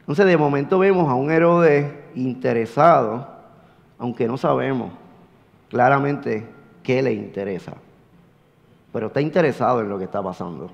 Entonces 0.00 0.26
de 0.26 0.36
momento 0.36 0.80
vemos 0.80 1.08
a 1.08 1.14
un 1.14 1.30
Herodes 1.30 1.86
interesado, 2.16 3.28
aunque 3.96 4.26
no 4.26 4.36
sabemos 4.36 4.90
claramente 5.70 6.44
qué 6.82 7.00
le 7.00 7.12
interesa, 7.12 7.74
pero 8.92 9.06
está 9.06 9.20
interesado 9.20 9.80
en 9.80 9.88
lo 9.88 9.98
que 9.98 10.04
está 10.06 10.20
pasando. 10.20 10.68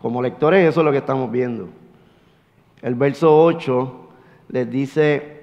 Como 0.00 0.20
lectores 0.20 0.68
eso 0.68 0.80
es 0.80 0.84
lo 0.84 0.90
que 0.90 0.98
estamos 0.98 1.30
viendo. 1.30 1.68
El 2.82 2.96
verso 2.96 3.40
8 3.44 4.00
les 4.48 4.70
dice, 4.70 5.42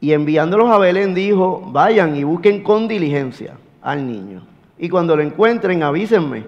y 0.00 0.12
enviándolos 0.12 0.70
a 0.70 0.78
Belén 0.78 1.14
dijo, 1.14 1.62
vayan 1.72 2.16
y 2.16 2.24
busquen 2.24 2.62
con 2.62 2.86
diligencia 2.86 3.54
al 3.82 4.06
niño. 4.06 4.42
Y 4.78 4.88
cuando 4.88 5.16
lo 5.16 5.22
encuentren, 5.22 5.82
avísenme 5.82 6.44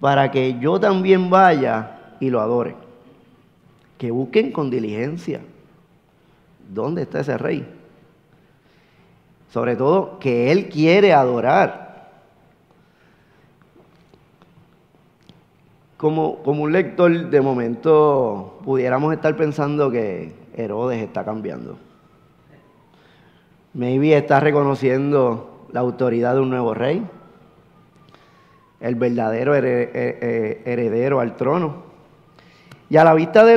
para 0.00 0.30
que 0.30 0.58
yo 0.58 0.80
también 0.80 1.28
vaya 1.28 2.14
y 2.20 2.30
lo 2.30 2.40
adore. 2.40 2.74
Que 3.98 4.10
busquen 4.10 4.52
con 4.52 4.70
diligencia. 4.70 5.40
¿Dónde 6.72 7.02
está 7.02 7.20
ese 7.20 7.36
rey? 7.36 7.66
Sobre 9.50 9.76
todo 9.76 10.18
que 10.18 10.52
él 10.52 10.68
quiere 10.68 11.12
adorar. 11.12 11.88
Como, 15.96 16.42
como 16.42 16.62
un 16.62 16.72
lector, 16.72 17.28
de 17.28 17.40
momento 17.40 18.60
pudiéramos 18.64 19.12
estar 19.12 19.36
pensando 19.36 19.90
que 19.90 20.32
Herodes 20.58 21.00
está 21.00 21.24
cambiando. 21.24 21.78
Maybe 23.74 24.16
está 24.16 24.40
reconociendo 24.40 25.66
la 25.70 25.78
autoridad 25.80 26.34
de 26.34 26.40
un 26.40 26.50
nuevo 26.50 26.74
rey, 26.74 27.06
el 28.80 28.96
verdadero 28.96 29.54
heredero 29.54 31.20
al 31.20 31.36
trono. 31.36 31.86
Y 32.90 32.96
a 32.96 33.04
la 33.04 33.14
vista 33.14 33.44
de, 33.44 33.56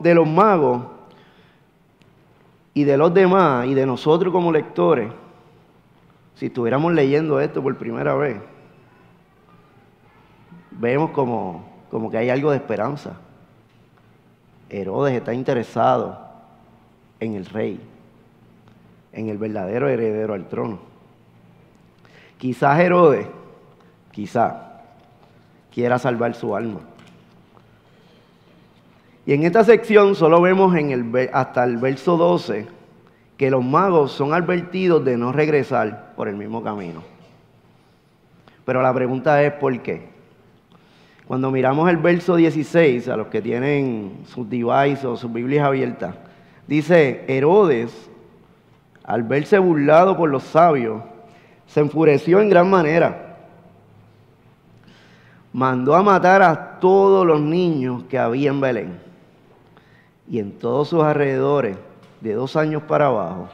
de 0.00 0.14
los 0.14 0.28
magos 0.28 0.82
y 2.72 2.84
de 2.84 2.96
los 2.96 3.12
demás 3.12 3.66
y 3.66 3.74
de 3.74 3.84
nosotros 3.84 4.32
como 4.32 4.52
lectores, 4.52 5.10
si 6.36 6.46
estuviéramos 6.46 6.92
leyendo 6.92 7.40
esto 7.40 7.60
por 7.60 7.76
primera 7.76 8.14
vez, 8.14 8.36
vemos 10.70 11.10
como, 11.10 11.68
como 11.90 12.08
que 12.08 12.18
hay 12.18 12.30
algo 12.30 12.52
de 12.52 12.58
esperanza. 12.58 13.14
Herodes 14.70 15.16
está 15.16 15.34
interesado 15.34 16.27
en 17.20 17.34
el 17.34 17.46
rey, 17.46 17.80
en 19.12 19.28
el 19.28 19.38
verdadero 19.38 19.88
heredero 19.88 20.34
al 20.34 20.48
trono. 20.48 20.78
Quizás 22.38 22.78
Herodes, 22.78 23.26
quizás, 24.12 24.54
quiera 25.72 25.98
salvar 25.98 26.34
su 26.34 26.54
alma. 26.54 26.80
Y 29.26 29.34
en 29.34 29.44
esta 29.44 29.64
sección 29.64 30.14
solo 30.14 30.40
vemos 30.40 30.74
en 30.74 30.90
el, 30.90 31.30
hasta 31.32 31.64
el 31.64 31.76
verso 31.76 32.16
12 32.16 32.66
que 33.36 33.50
los 33.50 33.64
magos 33.64 34.12
son 34.12 34.32
advertidos 34.32 35.04
de 35.04 35.16
no 35.16 35.32
regresar 35.32 36.14
por 36.16 36.28
el 36.28 36.36
mismo 36.36 36.62
camino. 36.62 37.02
Pero 38.64 38.82
la 38.82 38.92
pregunta 38.92 39.42
es 39.42 39.52
¿por 39.52 39.80
qué? 39.80 40.08
Cuando 41.26 41.50
miramos 41.50 41.88
el 41.90 41.98
verso 41.98 42.36
16, 42.36 43.08
a 43.08 43.16
los 43.16 43.26
que 43.28 43.42
tienen 43.42 44.20
sus 44.26 44.48
devices 44.48 45.04
o 45.04 45.16
sus 45.16 45.32
Biblias 45.32 45.66
abiertas, 45.66 46.14
dice, 46.68 47.24
Herodes, 47.26 48.08
al 49.02 49.24
verse 49.24 49.58
burlado 49.58 50.16
por 50.16 50.30
los 50.30 50.44
sabios, 50.44 51.02
se 51.66 51.80
enfureció 51.80 52.40
en 52.40 52.50
gran 52.50 52.70
manera. 52.70 53.36
Mandó 55.52 55.96
a 55.96 56.02
matar 56.02 56.42
a 56.42 56.78
todos 56.78 57.26
los 57.26 57.40
niños 57.40 58.04
que 58.04 58.18
había 58.18 58.50
en 58.50 58.60
Belén 58.60 59.00
y 60.30 60.38
en 60.38 60.52
todos 60.52 60.88
sus 60.88 61.02
alrededores, 61.02 61.76
de 62.20 62.34
dos 62.34 62.56
años 62.56 62.82
para 62.82 63.06
abajo, 63.06 63.48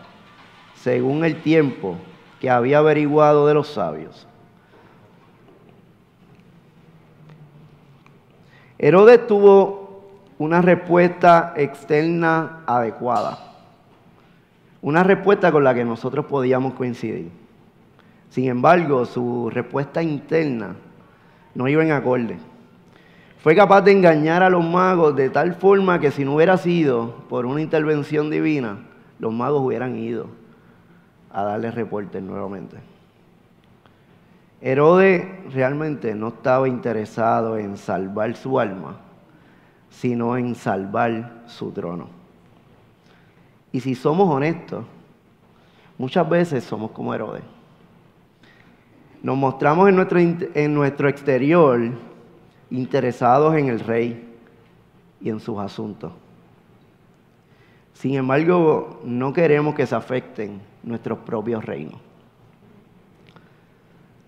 según 0.74 1.24
el 1.24 1.42
tiempo 1.42 1.96
que 2.40 2.50
había 2.50 2.78
averiguado 2.78 3.46
de 3.46 3.54
los 3.54 3.68
sabios. 3.68 4.26
Herodes 8.78 9.26
tuvo 9.26 9.83
una 10.38 10.60
respuesta 10.60 11.54
externa 11.56 12.60
adecuada, 12.66 13.38
una 14.82 15.02
respuesta 15.02 15.52
con 15.52 15.64
la 15.64 15.74
que 15.74 15.84
nosotros 15.84 16.26
podíamos 16.26 16.74
coincidir. 16.74 17.30
Sin 18.30 18.48
embargo, 18.48 19.04
su 19.06 19.48
respuesta 19.50 20.02
interna 20.02 20.74
no 21.54 21.68
iba 21.68 21.84
en 21.84 21.92
acorde. 21.92 22.36
Fue 23.42 23.54
capaz 23.54 23.82
de 23.82 23.92
engañar 23.92 24.42
a 24.42 24.50
los 24.50 24.64
magos 24.64 25.14
de 25.14 25.30
tal 25.30 25.54
forma 25.54 26.00
que 26.00 26.10
si 26.10 26.24
no 26.24 26.34
hubiera 26.34 26.56
sido 26.56 27.14
por 27.28 27.46
una 27.46 27.60
intervención 27.60 28.30
divina, 28.30 28.78
los 29.18 29.32
magos 29.32 29.62
hubieran 29.62 29.96
ido 29.96 30.26
a 31.30 31.44
darle 31.44 31.70
reportes 31.70 32.22
nuevamente. 32.22 32.76
Herodes 34.60 35.26
realmente 35.52 36.14
no 36.14 36.28
estaba 36.28 36.68
interesado 36.68 37.58
en 37.58 37.76
salvar 37.76 38.34
su 38.34 38.58
alma, 38.58 38.96
sino 40.00 40.36
en 40.36 40.54
salvar 40.54 41.42
su 41.46 41.70
trono. 41.70 42.08
Y 43.72 43.80
si 43.80 43.94
somos 43.94 44.28
honestos, 44.28 44.84
muchas 45.98 46.28
veces 46.28 46.64
somos 46.64 46.90
como 46.90 47.14
Herodes. 47.14 47.42
Nos 49.22 49.36
mostramos 49.36 49.88
en 49.88 49.96
nuestro, 49.96 50.18
en 50.18 50.74
nuestro 50.74 51.08
exterior 51.08 51.80
interesados 52.70 53.54
en 53.56 53.68
el 53.68 53.80
rey 53.80 54.36
y 55.20 55.30
en 55.30 55.40
sus 55.40 55.58
asuntos. 55.58 56.12
Sin 57.94 58.14
embargo, 58.16 59.00
no 59.04 59.32
queremos 59.32 59.74
que 59.74 59.86
se 59.86 59.94
afecten 59.94 60.60
nuestros 60.82 61.18
propios 61.20 61.64
reinos. 61.64 62.00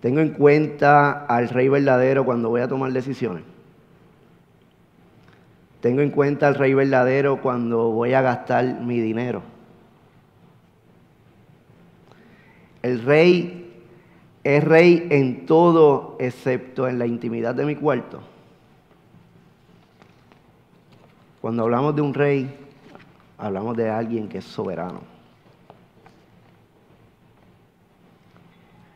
Tengo 0.00 0.20
en 0.20 0.30
cuenta 0.30 1.26
al 1.26 1.48
rey 1.48 1.68
verdadero 1.68 2.24
cuando 2.24 2.48
voy 2.48 2.60
a 2.60 2.68
tomar 2.68 2.92
decisiones. 2.92 3.55
Tengo 5.80 6.00
en 6.00 6.10
cuenta 6.10 6.48
al 6.48 6.54
rey 6.54 6.74
verdadero 6.74 7.40
cuando 7.40 7.90
voy 7.90 8.14
a 8.14 8.22
gastar 8.22 8.80
mi 8.80 8.98
dinero. 8.98 9.42
El 12.82 13.02
rey 13.02 13.82
es 14.44 14.64
rey 14.64 15.06
en 15.10 15.44
todo 15.44 16.16
excepto 16.18 16.88
en 16.88 16.98
la 16.98 17.06
intimidad 17.06 17.54
de 17.54 17.66
mi 17.66 17.74
cuarto. 17.74 18.20
Cuando 21.40 21.64
hablamos 21.64 21.94
de 21.94 22.02
un 22.02 22.14
rey, 22.14 22.56
hablamos 23.38 23.76
de 23.76 23.90
alguien 23.90 24.28
que 24.28 24.38
es 24.38 24.44
soberano. 24.44 25.00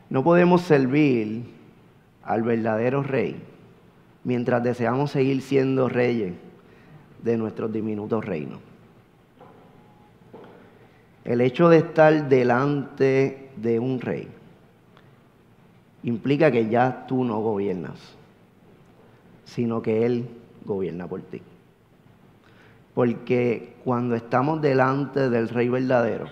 No 0.09 0.23
podemos 0.23 0.61
servir 0.61 1.43
al 2.23 2.43
verdadero 2.43 3.03
rey 3.03 3.41
mientras 4.23 4.63
deseamos 4.63 5.11
seguir 5.11 5.41
siendo 5.41 5.87
reyes 5.87 6.33
de 7.23 7.37
nuestros 7.37 7.71
diminutos 7.71 8.25
reinos. 8.25 8.59
El 11.23 11.41
hecho 11.41 11.69
de 11.69 11.77
estar 11.77 12.27
delante 12.29 13.51
de 13.55 13.79
un 13.79 14.01
rey 14.01 14.27
implica 16.03 16.51
que 16.51 16.67
ya 16.67 17.05
tú 17.07 17.23
no 17.23 17.39
gobiernas, 17.41 17.99
sino 19.45 19.81
que 19.81 20.05
Él 20.05 20.27
gobierna 20.65 21.07
por 21.07 21.21
ti. 21.21 21.41
Porque 22.95 23.75
cuando 23.83 24.15
estamos 24.15 24.61
delante 24.61 25.29
del 25.29 25.47
rey 25.49 25.69
verdadero, 25.69 26.25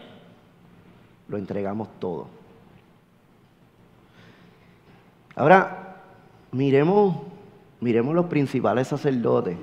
lo 1.28 1.38
entregamos 1.38 1.88
todo. 2.00 2.28
Ahora, 5.36 6.02
miremos, 6.52 7.16
miremos 7.80 8.16
los 8.16 8.26
principales 8.26 8.88
sacerdotes 8.88 9.56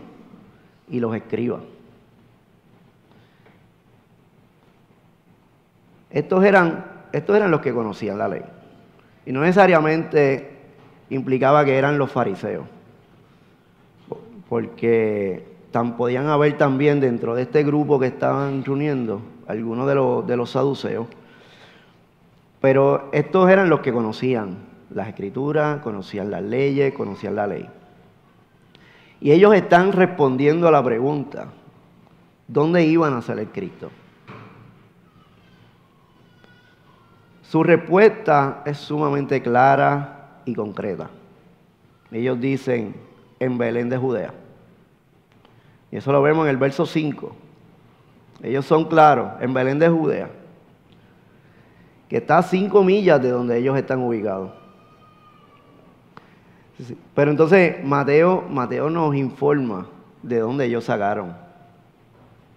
y 0.88 1.00
los 1.00 1.14
escribas. 1.14 1.62
Estos 6.10 6.44
eran, 6.44 6.84
estos 7.12 7.36
eran 7.36 7.50
los 7.50 7.60
que 7.60 7.74
conocían 7.74 8.18
la 8.18 8.28
ley. 8.28 8.42
Y 9.26 9.32
no 9.32 9.40
necesariamente 9.40 10.50
implicaba 11.10 11.64
que 11.64 11.76
eran 11.76 11.98
los 11.98 12.10
fariseos. 12.10 12.66
Porque 14.48 15.56
podían 15.96 16.28
haber 16.28 16.56
también 16.56 17.00
dentro 17.00 17.34
de 17.34 17.42
este 17.42 17.62
grupo 17.64 17.98
que 17.98 18.06
estaban 18.06 18.64
reuniendo 18.64 19.20
algunos 19.46 20.26
de 20.26 20.36
los 20.36 20.50
saduceos. 20.50 21.06
Pero 22.60 23.10
estos 23.12 23.50
eran 23.50 23.68
los 23.68 23.80
que 23.80 23.92
conocían 23.92 24.56
las 24.90 25.08
escrituras, 25.08 25.80
conocían 25.82 26.30
las 26.30 26.42
leyes, 26.42 26.94
conocían 26.94 27.36
la 27.36 27.46
ley. 27.46 27.68
Y 29.20 29.32
ellos 29.32 29.54
están 29.54 29.92
respondiendo 29.92 30.68
a 30.68 30.70
la 30.70 30.82
pregunta, 30.82 31.48
¿dónde 32.46 32.84
iban 32.84 33.14
a 33.14 33.22
salir 33.22 33.48
Cristo? 33.48 33.90
Su 37.42 37.62
respuesta 37.62 38.62
es 38.66 38.76
sumamente 38.78 39.40
clara 39.40 40.40
y 40.44 40.54
concreta. 40.54 41.10
Ellos 42.10 42.40
dicen, 42.40 42.94
en 43.38 43.58
Belén 43.58 43.88
de 43.88 43.96
Judea. 43.96 44.32
Y 45.90 45.96
eso 45.96 46.12
lo 46.12 46.22
vemos 46.22 46.44
en 46.44 46.50
el 46.50 46.56
verso 46.56 46.86
5. 46.86 47.34
Ellos 48.42 48.66
son 48.66 48.84
claros, 48.84 49.32
en 49.40 49.54
Belén 49.54 49.78
de 49.78 49.88
Judea, 49.88 50.28
que 52.08 52.18
está 52.18 52.38
a 52.38 52.42
cinco 52.42 52.84
millas 52.84 53.22
de 53.22 53.30
donde 53.30 53.58
ellos 53.58 53.76
están 53.76 54.02
ubicados. 54.02 54.52
Pero 57.14 57.30
entonces 57.30 57.82
Mateo, 57.82 58.44
Mateo 58.50 58.90
nos 58.90 59.14
informa 59.14 59.86
de 60.22 60.40
dónde 60.40 60.66
ellos 60.66 60.84
sacaron. 60.84 61.34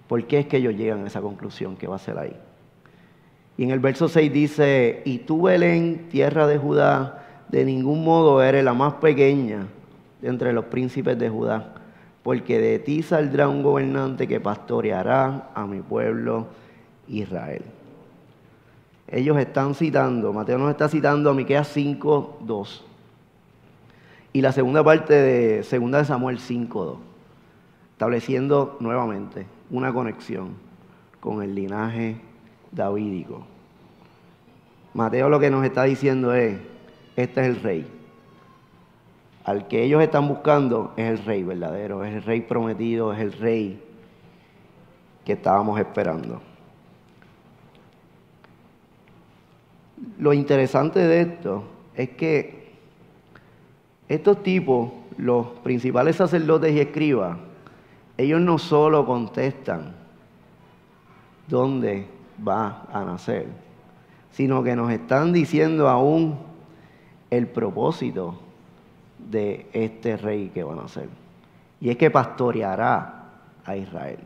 ¿Por 0.08 0.26
qué 0.26 0.40
es 0.40 0.48
que 0.48 0.58
ellos 0.58 0.76
llegan 0.76 1.04
a 1.04 1.08
esa 1.08 1.22
conclusión 1.22 1.78
que 1.78 1.88
va 1.88 1.96
a 1.96 2.00
ser 2.00 2.18
ahí? 2.18 2.36
Y 3.58 3.64
en 3.64 3.72
el 3.72 3.80
verso 3.80 4.10
6 4.10 4.32
dice, 4.32 5.02
y 5.06 5.20
tú 5.20 5.44
Belén, 5.44 6.08
tierra 6.10 6.48
de 6.48 6.58
Judá, 6.58 7.26
de 7.50 7.66
ningún 7.66 8.04
modo 8.04 8.42
eres 8.42 8.64
la 8.64 8.74
más 8.74 8.96
pequeña 8.96 9.68
entre 10.22 10.54
los 10.54 10.66
príncipes 10.66 11.18
de 11.18 11.30
Judá, 11.30 11.76
porque 12.24 12.60
de 12.60 12.80
ti 12.80 13.04
saldrá 13.04 13.48
un 13.48 13.64
gobernante 13.64 14.28
que 14.28 14.40
pastoreará 14.40 15.50
a 15.54 15.66
mi 15.66 15.82
pueblo 15.82 16.48
Israel. 17.08 17.64
Ellos 19.08 19.38
están 19.38 19.76
citando, 19.76 20.34
Mateo 20.34 20.58
nos 20.58 20.72
está 20.72 20.88
citando 20.88 21.30
a 21.30 21.34
Miqueas 21.34 21.68
5, 21.70 22.40
2 22.42 22.89
y 24.32 24.42
la 24.42 24.52
segunda 24.52 24.84
parte 24.84 25.14
de 25.14 25.58
2 25.58 25.92
de 25.92 26.06
Samuel 26.06 26.40
5.2, 26.40 26.98
estableciendo 27.94 28.78
nuevamente 28.80 29.48
una 29.72 29.94
conexión 29.94 30.56
con 31.20 31.42
el 31.42 31.56
linaje 31.56 32.18
davídico. 32.72 33.46
Mateo 34.94 35.30
lo 35.30 35.40
que 35.40 35.50
nos 35.50 35.66
está 35.66 35.84
diciendo 35.84 36.34
es, 36.34 36.58
este 37.16 37.42
es 37.42 37.48
el 37.48 37.62
rey. 37.62 37.88
Al 39.46 39.68
que 39.68 39.84
ellos 39.84 40.02
están 40.02 40.28
buscando 40.28 40.94
es 40.96 41.10
el 41.20 41.26
rey 41.26 41.44
verdadero, 41.44 42.04
es 42.04 42.14
el 42.14 42.24
rey 42.24 42.42
prometido, 42.42 43.14
es 43.14 43.20
el 43.20 43.34
rey 43.34 43.84
que 45.26 45.34
estábamos 45.34 45.80
esperando. 45.80 46.42
Lo 50.18 50.34
interesante 50.34 51.00
de 51.00 51.22
esto 51.22 51.64
es 51.96 52.10
que 52.12 52.59
estos 54.10 54.42
tipos, 54.42 54.92
los 55.18 55.48
principales 55.64 56.16
sacerdotes 56.16 56.74
y 56.74 56.80
escribas, 56.80 57.38
ellos 58.18 58.42
no 58.42 58.58
solo 58.58 59.06
contestan 59.06 59.94
dónde 61.48 62.08
va 62.46 62.86
a 62.92 63.04
nacer, 63.06 63.48
sino 64.32 64.64
que 64.64 64.76
nos 64.76 64.92
están 64.92 65.32
diciendo 65.32 65.88
aún 65.88 66.38
el 67.30 67.48
propósito 67.48 68.40
de 69.30 69.68
este 69.74 70.18
rey 70.18 70.50
que 70.54 70.64
va 70.64 70.74
a 70.74 70.78
nacer. 70.78 71.08
Y 71.80 71.90
es 71.90 71.98
que 71.98 72.10
pastoreará 72.10 73.26
a 73.64 73.78
Israel. 73.78 74.20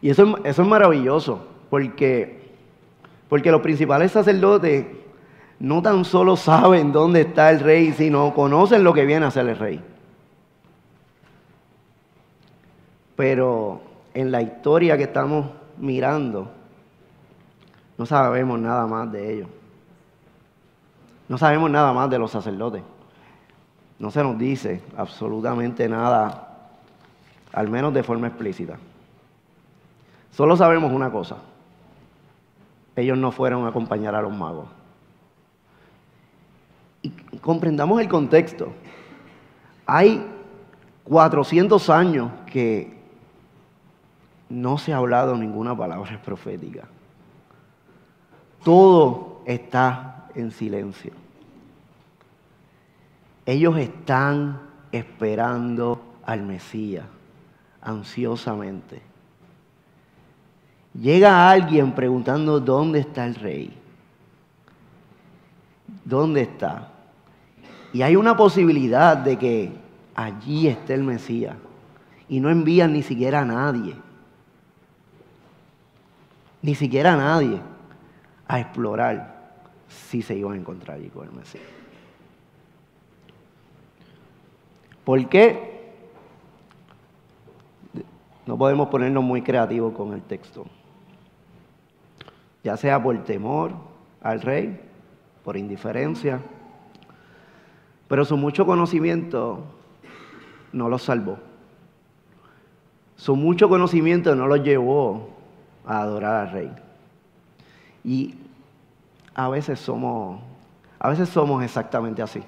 Y 0.00 0.10
eso, 0.10 0.38
es 0.44 0.58
maravilloso, 0.58 1.46
porque, 1.68 2.50
porque 3.28 3.50
los 3.50 3.60
principales 3.60 4.12
sacerdotes 4.12 4.86
no 5.60 5.82
tan 5.82 6.04
solo 6.04 6.36
saben 6.36 6.92
dónde 6.92 7.22
está 7.22 7.50
el 7.50 7.60
rey, 7.60 7.92
sino 7.92 8.32
conocen 8.32 8.84
lo 8.84 8.94
que 8.94 9.04
viene 9.04 9.26
a 9.26 9.30
ser 9.30 9.48
el 9.48 9.58
rey. 9.58 9.82
Pero 13.16 13.80
en 14.14 14.30
la 14.30 14.40
historia 14.40 14.96
que 14.96 15.04
estamos 15.04 15.46
mirando, 15.78 16.48
no 17.96 18.06
sabemos 18.06 18.60
nada 18.60 18.86
más 18.86 19.10
de 19.10 19.34
ellos. 19.34 19.48
No 21.28 21.36
sabemos 21.36 21.70
nada 21.70 21.92
más 21.92 22.08
de 22.08 22.18
los 22.18 22.30
sacerdotes. 22.30 22.82
No 23.98 24.12
se 24.12 24.22
nos 24.22 24.38
dice 24.38 24.80
absolutamente 24.96 25.88
nada, 25.88 26.70
al 27.52 27.68
menos 27.68 27.92
de 27.92 28.04
forma 28.04 28.28
explícita. 28.28 28.78
Solo 30.30 30.56
sabemos 30.56 30.92
una 30.92 31.10
cosa. 31.10 31.38
Ellos 32.94 33.18
no 33.18 33.32
fueron 33.32 33.64
a 33.64 33.70
acompañar 33.70 34.14
a 34.14 34.22
los 34.22 34.32
magos 34.32 34.77
comprendamos 37.48 37.98
el 38.02 38.10
contexto. 38.10 38.74
Hay 39.86 40.22
400 41.04 41.88
años 41.88 42.30
que 42.44 42.94
no 44.50 44.76
se 44.76 44.92
ha 44.92 44.98
hablado 44.98 45.34
ninguna 45.34 45.74
palabra 45.74 46.20
profética. 46.26 46.86
Todo 48.62 49.40
está 49.46 50.28
en 50.34 50.50
silencio. 50.50 51.12
Ellos 53.46 53.78
están 53.78 54.60
esperando 54.92 56.02
al 56.26 56.42
Mesías 56.42 57.06
ansiosamente. 57.80 59.00
Llega 60.92 61.48
alguien 61.48 61.92
preguntando 61.92 62.60
dónde 62.60 62.98
está 62.98 63.24
el 63.24 63.36
rey. 63.36 63.74
¿Dónde 66.04 66.42
está? 66.42 66.92
Y 67.92 68.02
hay 68.02 68.16
una 68.16 68.36
posibilidad 68.36 69.16
de 69.16 69.36
que 69.36 69.72
allí 70.14 70.68
esté 70.68 70.94
el 70.94 71.04
Mesías. 71.04 71.56
Y 72.28 72.40
no 72.40 72.50
envían 72.50 72.92
ni 72.92 73.02
siquiera 73.02 73.40
a 73.40 73.44
nadie. 73.44 73.94
Ni 76.60 76.74
siquiera 76.74 77.14
a 77.14 77.16
nadie 77.16 77.60
a 78.46 78.60
explorar 78.60 79.38
si 79.88 80.22
se 80.22 80.36
iban 80.36 80.52
a 80.52 80.56
encontrar 80.56 80.98
allí 80.98 81.08
con 81.08 81.28
el 81.28 81.34
Mesías. 81.34 81.64
¿Por 85.04 85.26
qué? 85.28 85.78
No 88.44 88.58
podemos 88.58 88.88
ponernos 88.88 89.24
muy 89.24 89.42
creativos 89.42 89.94
con 89.94 90.12
el 90.12 90.22
texto. 90.22 90.66
Ya 92.62 92.76
sea 92.76 93.02
por 93.02 93.16
temor 93.24 93.72
al 94.20 94.42
rey 94.42 94.80
por 95.44 95.56
indiferencia, 95.56 96.40
pero 98.08 98.24
su 98.24 98.36
mucho 98.36 98.66
conocimiento 98.66 99.62
no 100.72 100.88
los 100.88 101.02
salvó. 101.02 101.38
Su 103.16 103.36
mucho 103.36 103.68
conocimiento 103.68 104.34
no 104.34 104.46
los 104.46 104.62
llevó 104.62 105.30
a 105.84 106.00
adorar 106.00 106.46
al 106.46 106.52
rey. 106.52 106.72
Y 108.04 108.34
a 109.34 109.48
veces 109.48 109.78
somos, 109.78 110.40
a 110.98 111.08
veces 111.08 111.28
somos 111.28 111.62
exactamente 111.62 112.22
así. 112.22 112.42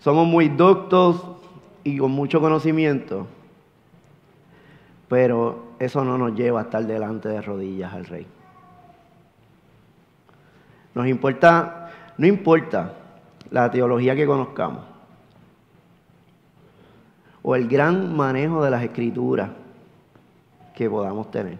Somos 0.00 0.26
muy 0.26 0.48
doctos 0.48 1.22
y 1.82 1.98
con 1.98 2.10
mucho 2.10 2.40
conocimiento, 2.40 3.26
pero 5.08 5.64
eso 5.78 6.04
no 6.04 6.18
nos 6.18 6.34
lleva 6.34 6.60
a 6.60 6.62
estar 6.64 6.84
delante 6.86 7.28
de 7.28 7.40
rodillas 7.40 7.92
al 7.92 8.04
rey. 8.06 8.26
Nos 10.94 11.06
importa, 11.06 11.83
no 12.16 12.26
importa 12.26 12.92
la 13.50 13.70
teología 13.70 14.14
que 14.14 14.26
conozcamos 14.26 14.84
o 17.42 17.54
el 17.54 17.68
gran 17.68 18.16
manejo 18.16 18.64
de 18.64 18.70
las 18.70 18.82
escrituras 18.82 19.50
que 20.74 20.88
podamos 20.88 21.30
tener. 21.30 21.58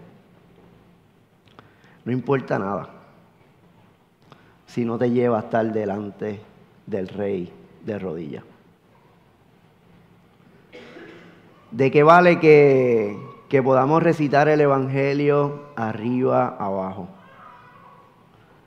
No 2.03 2.11
importa 2.11 2.57
nada 2.57 2.89
si 4.65 4.83
no 4.83 4.97
te 4.97 5.09
lleva 5.11 5.37
a 5.37 5.41
estar 5.41 5.71
delante 5.71 6.41
del 6.85 7.07
rey 7.07 7.51
de 7.85 7.99
rodillas. 7.99 8.43
¿De 11.71 11.91
qué 11.91 12.03
vale 12.03 12.39
que, 12.39 13.17
podamos 13.63 14.03
recitar 14.03 14.49
el 14.49 14.59
Evangelio 14.59 15.67
arriba, 15.75 16.57
abajo? 16.59 17.07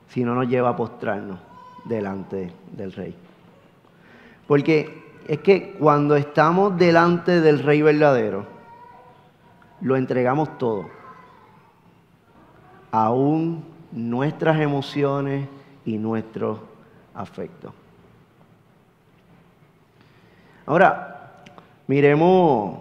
Si 0.07 0.23
no 0.23 0.33
nos 0.33 0.47
lleva 0.47 0.69
a 0.69 0.75
postrarnos 0.75 1.39
delante 1.89 2.53
del 2.71 2.93
rey. 2.93 3.15
Porque 4.47 5.03
es 5.27 5.39
que 5.39 5.73
cuando 5.73 6.15
estamos 6.15 6.77
delante 6.77 7.41
del 7.41 7.59
rey 7.59 7.81
verdadero, 7.81 8.45
lo 9.81 9.97
entregamos 9.97 10.57
todo. 10.57 10.89
Aún 12.91 13.65
nuestras 13.91 14.59
emociones 14.59 15.47
y 15.85 15.97
nuestros 15.97 16.59
afectos. 17.13 17.73
Ahora, 20.65 21.43
miremos, 21.87 22.79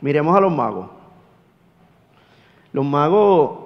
miremos 0.00 0.36
a 0.36 0.40
los 0.40 0.52
magos. 0.52 0.90
Los 2.72 2.84
magos 2.84 3.58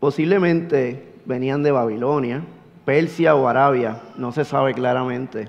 posiblemente 0.00 1.11
venían 1.24 1.62
de 1.62 1.72
Babilonia, 1.72 2.42
Persia 2.84 3.34
o 3.34 3.46
Arabia, 3.46 4.00
no 4.16 4.32
se 4.32 4.44
sabe 4.44 4.74
claramente. 4.74 5.48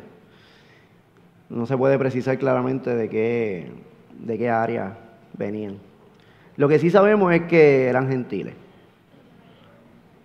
No 1.50 1.66
se 1.66 1.78
puede 1.78 1.98
precisar 2.00 2.38
claramente 2.38 2.96
de 2.96 3.10
qué, 3.10 3.72
de 4.20 4.38
qué 4.38 4.50
área 4.50 4.98
venían. 5.38 5.78
Lo 6.58 6.68
que 6.68 6.80
sí 6.80 6.90
sabemos 6.90 7.34
es 7.34 7.44
que 7.44 7.86
eran 7.88 8.10
gentiles. 8.10 8.56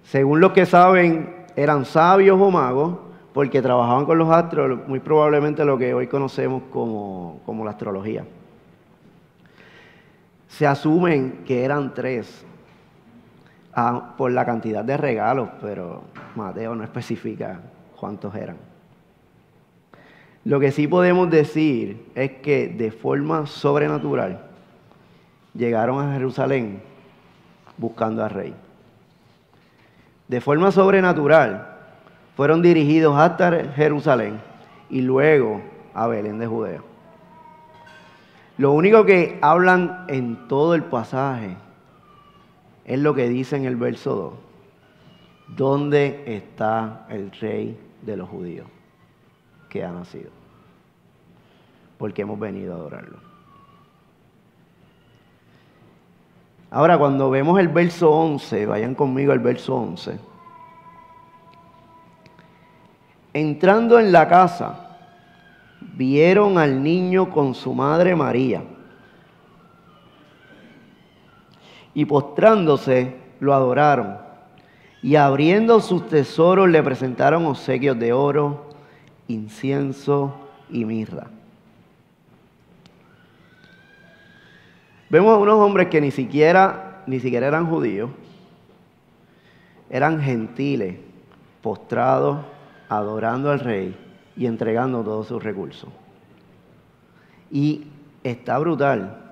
Según 0.04 0.40
los 0.40 0.52
que 0.52 0.66
saben, 0.66 1.46
eran 1.56 1.84
sabios 1.84 2.38
o 2.40 2.50
magos, 2.50 2.98
porque 3.32 3.62
trabajaban 3.62 4.04
con 4.04 4.18
los 4.18 4.30
astros, 4.30 4.86
muy 4.88 5.00
probablemente 5.00 5.64
lo 5.64 5.78
que 5.78 5.94
hoy 5.94 6.06
conocemos 6.06 6.62
como, 6.70 7.40
como 7.44 7.64
la 7.64 7.72
astrología. 7.72 8.24
Se 10.48 10.66
asumen 10.66 11.44
que 11.46 11.64
eran 11.64 11.94
tres 11.94 12.44
ah, 13.74 14.14
por 14.16 14.32
la 14.32 14.44
cantidad 14.44 14.84
de 14.84 14.96
regalos, 14.96 15.48
pero 15.60 16.02
Mateo 16.34 16.74
no 16.74 16.84
especifica 16.84 17.60
cuántos 17.96 18.34
eran. 18.34 18.56
Lo 20.44 20.60
que 20.60 20.72
sí 20.72 20.86
podemos 20.86 21.28
decir 21.30 22.06
es 22.14 22.30
que 22.42 22.68
de 22.68 22.90
forma 22.90 23.46
sobrenatural 23.46 24.40
llegaron 25.54 26.00
a 26.00 26.14
Jerusalén 26.14 26.80
buscando 27.76 28.24
al 28.24 28.30
rey. 28.30 28.54
De 30.28 30.40
forma 30.40 30.70
sobrenatural 30.70 31.76
fueron 32.36 32.62
dirigidos 32.62 33.18
hasta 33.18 33.64
Jerusalén 33.74 34.40
y 34.88 35.00
luego 35.00 35.60
a 35.94 36.06
Belén 36.06 36.38
de 36.38 36.46
Judea. 36.46 36.80
Lo 38.58 38.72
único 38.72 39.04
que 39.04 39.38
hablan 39.40 40.04
en 40.08 40.48
todo 40.48 40.74
el 40.74 40.84
pasaje 40.84 41.56
es 42.88 42.98
lo 42.98 43.14
que 43.14 43.28
dice 43.28 43.54
en 43.54 43.66
el 43.66 43.76
verso 43.76 44.14
2. 44.16 45.56
¿Dónde 45.56 46.24
está 46.26 47.06
el 47.10 47.30
rey 47.32 47.78
de 48.00 48.16
los 48.16 48.26
judíos 48.30 48.66
que 49.68 49.84
ha 49.84 49.92
nacido? 49.92 50.30
Porque 51.98 52.22
hemos 52.22 52.40
venido 52.40 52.72
a 52.72 52.76
adorarlo. 52.76 53.18
Ahora, 56.70 56.96
cuando 56.96 57.28
vemos 57.28 57.60
el 57.60 57.68
verso 57.68 58.10
11, 58.10 58.64
vayan 58.64 58.94
conmigo 58.94 59.32
al 59.32 59.40
verso 59.40 59.76
11. 59.76 60.18
Entrando 63.34 63.98
en 63.98 64.12
la 64.12 64.28
casa, 64.28 64.96
vieron 65.94 66.56
al 66.56 66.82
niño 66.82 67.28
con 67.28 67.54
su 67.54 67.74
madre 67.74 68.16
María. 68.16 68.62
Y 71.98 72.04
postrándose, 72.04 73.16
lo 73.40 73.52
adoraron. 73.52 74.18
Y 75.02 75.16
abriendo 75.16 75.80
sus 75.80 76.06
tesoros, 76.06 76.68
le 76.68 76.80
presentaron 76.80 77.44
obsequios 77.44 77.98
de 77.98 78.12
oro, 78.12 78.68
incienso 79.26 80.32
y 80.70 80.84
mirra. 80.84 81.26
Vemos 85.10 85.34
a 85.34 85.38
unos 85.38 85.56
hombres 85.56 85.88
que 85.88 86.00
ni 86.00 86.12
siquiera, 86.12 87.02
ni 87.08 87.18
siquiera 87.18 87.48
eran 87.48 87.66
judíos, 87.66 88.10
eran 89.90 90.20
gentiles, 90.20 90.98
postrados, 91.62 92.38
adorando 92.88 93.50
al 93.50 93.58
rey 93.58 93.96
y 94.36 94.46
entregando 94.46 95.02
todos 95.02 95.26
sus 95.26 95.42
recursos. 95.42 95.90
Y 97.50 97.88
está 98.22 98.56
brutal, 98.60 99.27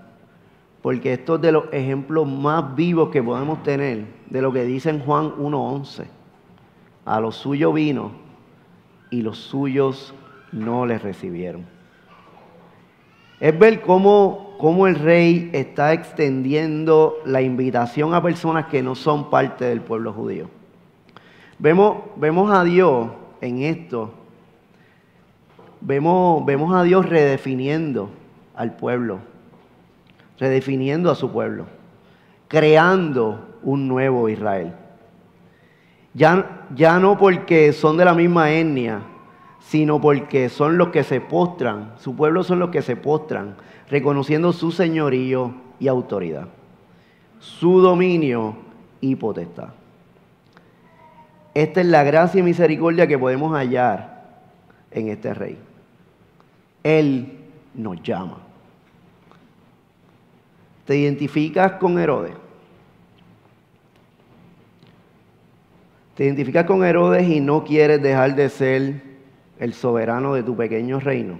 porque 0.87 1.15
esto 1.15 1.35
es 1.35 1.41
de 1.41 1.51
los 1.51 1.65
ejemplos 1.73 2.29
más 2.29 2.77
vivos 2.77 3.09
que 3.09 3.21
podemos 3.21 3.61
tener 3.65 4.05
de 4.31 4.41
lo 4.41 4.53
que 4.53 4.63
dice 4.63 4.89
en 4.89 5.01
Juan 5.01 5.33
1.11. 5.33 6.05
A 7.05 7.19
los 7.19 7.35
suyos 7.35 7.75
vino 7.75 8.13
y 9.11 9.23
los 9.23 9.37
suyos 9.37 10.15
no 10.53 10.87
les 10.87 11.03
recibieron. 11.03 11.67
Es 13.41 13.59
ver 13.59 13.83
cómo 13.83 14.55
cómo 14.59 14.87
el 14.87 14.95
rey 14.95 15.51
está 15.53 15.93
extendiendo 15.93 17.17
la 17.25 17.43
invitación 17.43 18.15
a 18.15 18.23
personas 18.23 18.67
que 18.67 18.81
no 18.81 18.95
son 18.95 19.29
parte 19.29 19.65
del 19.65 19.81
pueblo 19.81 20.13
judío. 20.13 20.49
Vemos, 21.59 21.97
vemos 22.15 22.49
a 22.53 22.63
Dios 22.63 23.09
en 23.41 23.63
esto, 23.63 24.13
vemos, 25.81 26.47
vemos 26.47 26.73
a 26.77 26.85
Dios 26.85 27.07
redefiniendo 27.07 28.09
al 28.55 28.77
pueblo, 28.77 29.19
redefiniendo 30.39 31.11
a 31.11 31.15
su 31.15 31.31
pueblo, 31.31 31.67
creando 32.49 33.59
un 33.63 33.89
nuevo 33.89 34.29
Israel. 34.29 34.73
Ya, 36.15 36.67
ya 36.75 36.99
no 36.99 37.19
porque 37.19 37.73
son 37.73 37.97
de 37.97 38.05
la 38.05 38.15
misma 38.15 38.51
etnia, 38.51 39.03
sino 39.61 40.01
porque 40.01 40.49
son 40.49 40.79
los 40.79 40.89
que 40.89 41.03
se 41.03 41.21
postran, 41.21 41.93
su 41.99 42.15
pueblo 42.15 42.45
son 42.45 42.59
los 42.59 42.71
que 42.71 42.83
se 42.83 42.97
postran, 42.97 43.57
reconociendo 43.91 44.53
su 44.53 44.71
señorío 44.73 45.55
y 45.79 45.89
autoridad, 45.89 46.49
su 47.39 47.81
dominio 47.81 48.57
y 49.01 49.17
potestad. 49.17 49.69
Esta 51.55 51.81
es 51.81 51.87
la 51.87 52.05
gracia 52.05 52.41
y 52.41 52.43
misericordia 52.43 53.07
que 53.07 53.19
podemos 53.19 53.53
hallar 53.53 54.27
en 54.91 55.09
este 55.09 55.35
rey. 55.35 55.59
Él 56.83 57.39
nos 57.75 58.03
llama. 58.03 58.46
¿Te 60.87 60.97
identificas 60.97 61.73
con 61.73 61.99
Herodes? 61.99 62.35
¿Te 66.15 66.25
identificas 66.25 66.65
con 66.65 66.85
Herodes 66.85 67.29
y 67.29 67.41
no 67.41 67.65
quieres 67.65 68.01
dejar 68.01 68.35
de 68.35 68.49
ser 68.49 69.03
el 69.59 69.75
soberano 69.75 70.33
de 70.35 70.43
tu 70.43 70.57
pequeño 70.57 71.01
reino? 71.01 71.39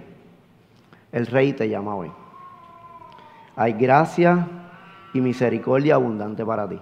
El 1.11 1.25
rey 1.25 1.53
te 1.53 1.67
llama 1.67 1.95
hoy 1.95 2.11
hay 3.57 3.73
gracia 3.73 4.47
y 5.15 5.19
misericordia 5.19 5.95
abundante 5.95 6.45
para 6.45 6.69
ti. 6.69 6.79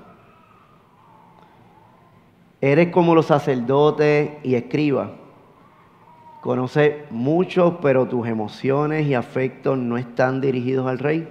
Eres 2.60 2.89
como 2.89 3.15
los 3.15 3.28
sacerdotes 3.28 4.32
y 4.43 4.56
escribas. 4.56 5.10
Conoces 6.41 7.10
mucho, 7.12 7.80
pero 7.82 8.08
tus 8.08 8.28
emociones 8.28 9.08
y 9.08 9.13
afectos 9.13 9.78
no 9.78 9.97
están 9.97 10.41
dirigidos 10.41 10.86
al 10.86 10.99
rey. 10.99 11.30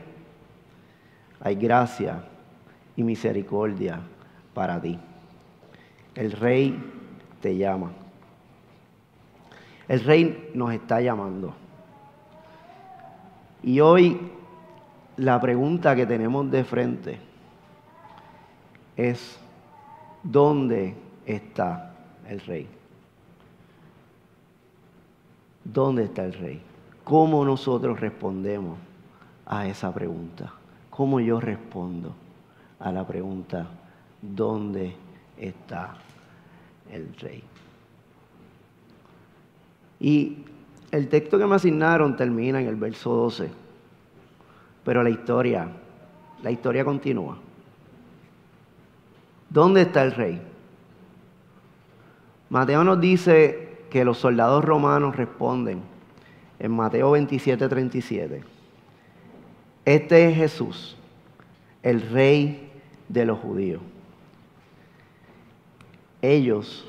Hay 1.44 1.56
gracia 1.56 2.24
y 2.96 3.02
misericordia 3.02 4.00
para 4.54 4.80
ti. 4.80 4.98
El 6.14 6.32
rey 6.32 6.82
te 7.42 7.56
llama. 7.56 7.92
El 9.86 10.02
rey 10.02 10.50
nos 10.54 10.72
está 10.72 11.02
llamando. 11.02 11.52
Y 13.62 13.78
hoy 13.80 14.18
la 15.18 15.38
pregunta 15.38 15.94
que 15.94 16.06
tenemos 16.06 16.50
de 16.50 16.64
frente 16.64 17.18
es, 18.96 19.38
¿dónde 20.22 20.94
está 21.26 21.94
el 22.26 22.40
rey? 22.40 22.68
¿Dónde 25.62 26.04
está 26.04 26.24
el 26.24 26.32
rey? 26.32 26.62
¿Cómo 27.04 27.44
nosotros 27.44 28.00
respondemos 28.00 28.78
a 29.44 29.66
esa 29.66 29.92
pregunta? 29.92 30.54
¿Cómo 30.96 31.18
yo 31.18 31.40
respondo 31.40 32.14
a 32.78 32.92
la 32.92 33.04
pregunta, 33.04 33.66
¿dónde 34.22 34.94
está 35.36 35.96
el 36.88 37.12
rey? 37.16 37.42
Y 39.98 40.38
el 40.92 41.08
texto 41.08 41.36
que 41.36 41.46
me 41.46 41.56
asignaron 41.56 42.14
termina 42.14 42.60
en 42.60 42.68
el 42.68 42.76
verso 42.76 43.12
12, 43.12 43.50
pero 44.84 45.02
la 45.02 45.10
historia, 45.10 45.66
la 46.44 46.52
historia 46.52 46.84
continúa. 46.84 47.38
¿Dónde 49.50 49.82
está 49.82 50.04
el 50.04 50.12
rey? 50.12 50.40
Mateo 52.50 52.84
nos 52.84 53.00
dice 53.00 53.86
que 53.90 54.04
los 54.04 54.18
soldados 54.18 54.64
romanos 54.64 55.16
responden 55.16 55.82
en 56.60 56.70
Mateo 56.70 57.10
27, 57.10 57.68
37. 57.68 58.53
Este 59.84 60.28
es 60.28 60.36
Jesús, 60.36 60.96
el 61.82 62.00
rey 62.10 62.70
de 63.08 63.26
los 63.26 63.38
judíos. 63.38 63.82
Ellos, 66.22 66.86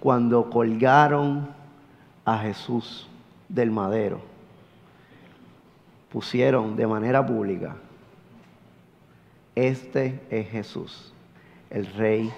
cuando 0.00 0.50
colgaron 0.50 1.48
a 2.24 2.38
Jesús 2.38 3.08
del 3.48 3.70
madero, 3.70 4.20
pusieron 6.10 6.74
de 6.74 6.86
manera 6.86 7.24
pública, 7.24 7.76
este 9.54 10.20
es 10.30 10.48
Jesús, 10.48 11.12
el 11.70 11.86
rey 11.86 12.32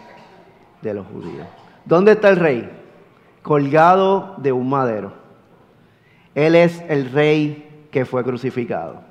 de 0.82 0.94
los 0.94 1.06
judíos. 1.06 1.46
¿Dónde 1.84 2.12
está 2.12 2.28
el 2.28 2.36
rey? 2.36 2.70
Colgado 3.42 4.34
de 4.38 4.52
un 4.52 4.68
madero. 4.68 5.12
Él 6.34 6.54
es 6.54 6.82
el 6.88 7.10
rey 7.10 7.86
que 7.90 8.04
fue 8.04 8.22
crucificado. 8.24 9.09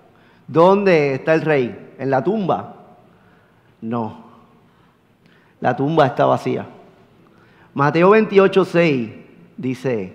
¿Dónde 0.49 1.13
está 1.13 1.35
el 1.35 1.41
rey? 1.41 1.93
¿En 1.99 2.09
la 2.09 2.23
tumba? 2.23 2.75
No. 3.81 4.23
La 5.61 5.75
tumba 5.75 6.07
está 6.07 6.25
vacía. 6.25 6.65
Mateo 7.75 8.09
28, 8.09 8.65
6 8.65 9.09
dice, 9.57 10.13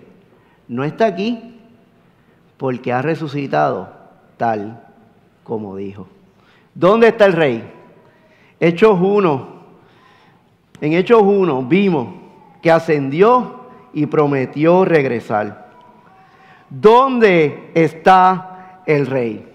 no 0.67 0.83
está 0.83 1.07
aquí 1.07 1.57
porque 2.57 2.93
ha 2.93 3.01
resucitado 3.01 3.91
tal 4.37 4.83
como 5.45 5.77
dijo. 5.77 6.09
¿Dónde 6.75 7.09
está 7.09 7.27
el 7.27 7.35
rey? 7.35 7.71
Hechos 8.59 8.99
1. 9.01 9.55
En 10.81 10.93
Hechos 10.95 11.23
1 11.23 11.63
vimos 11.63 12.09
que 12.61 12.73
ascendió 12.73 13.67
y 13.93 14.07
prometió 14.07 14.85
regresar. 14.85 15.71
¿Dónde 16.69 17.71
está 17.75 18.81
el 18.85 19.07
rey? 19.07 19.54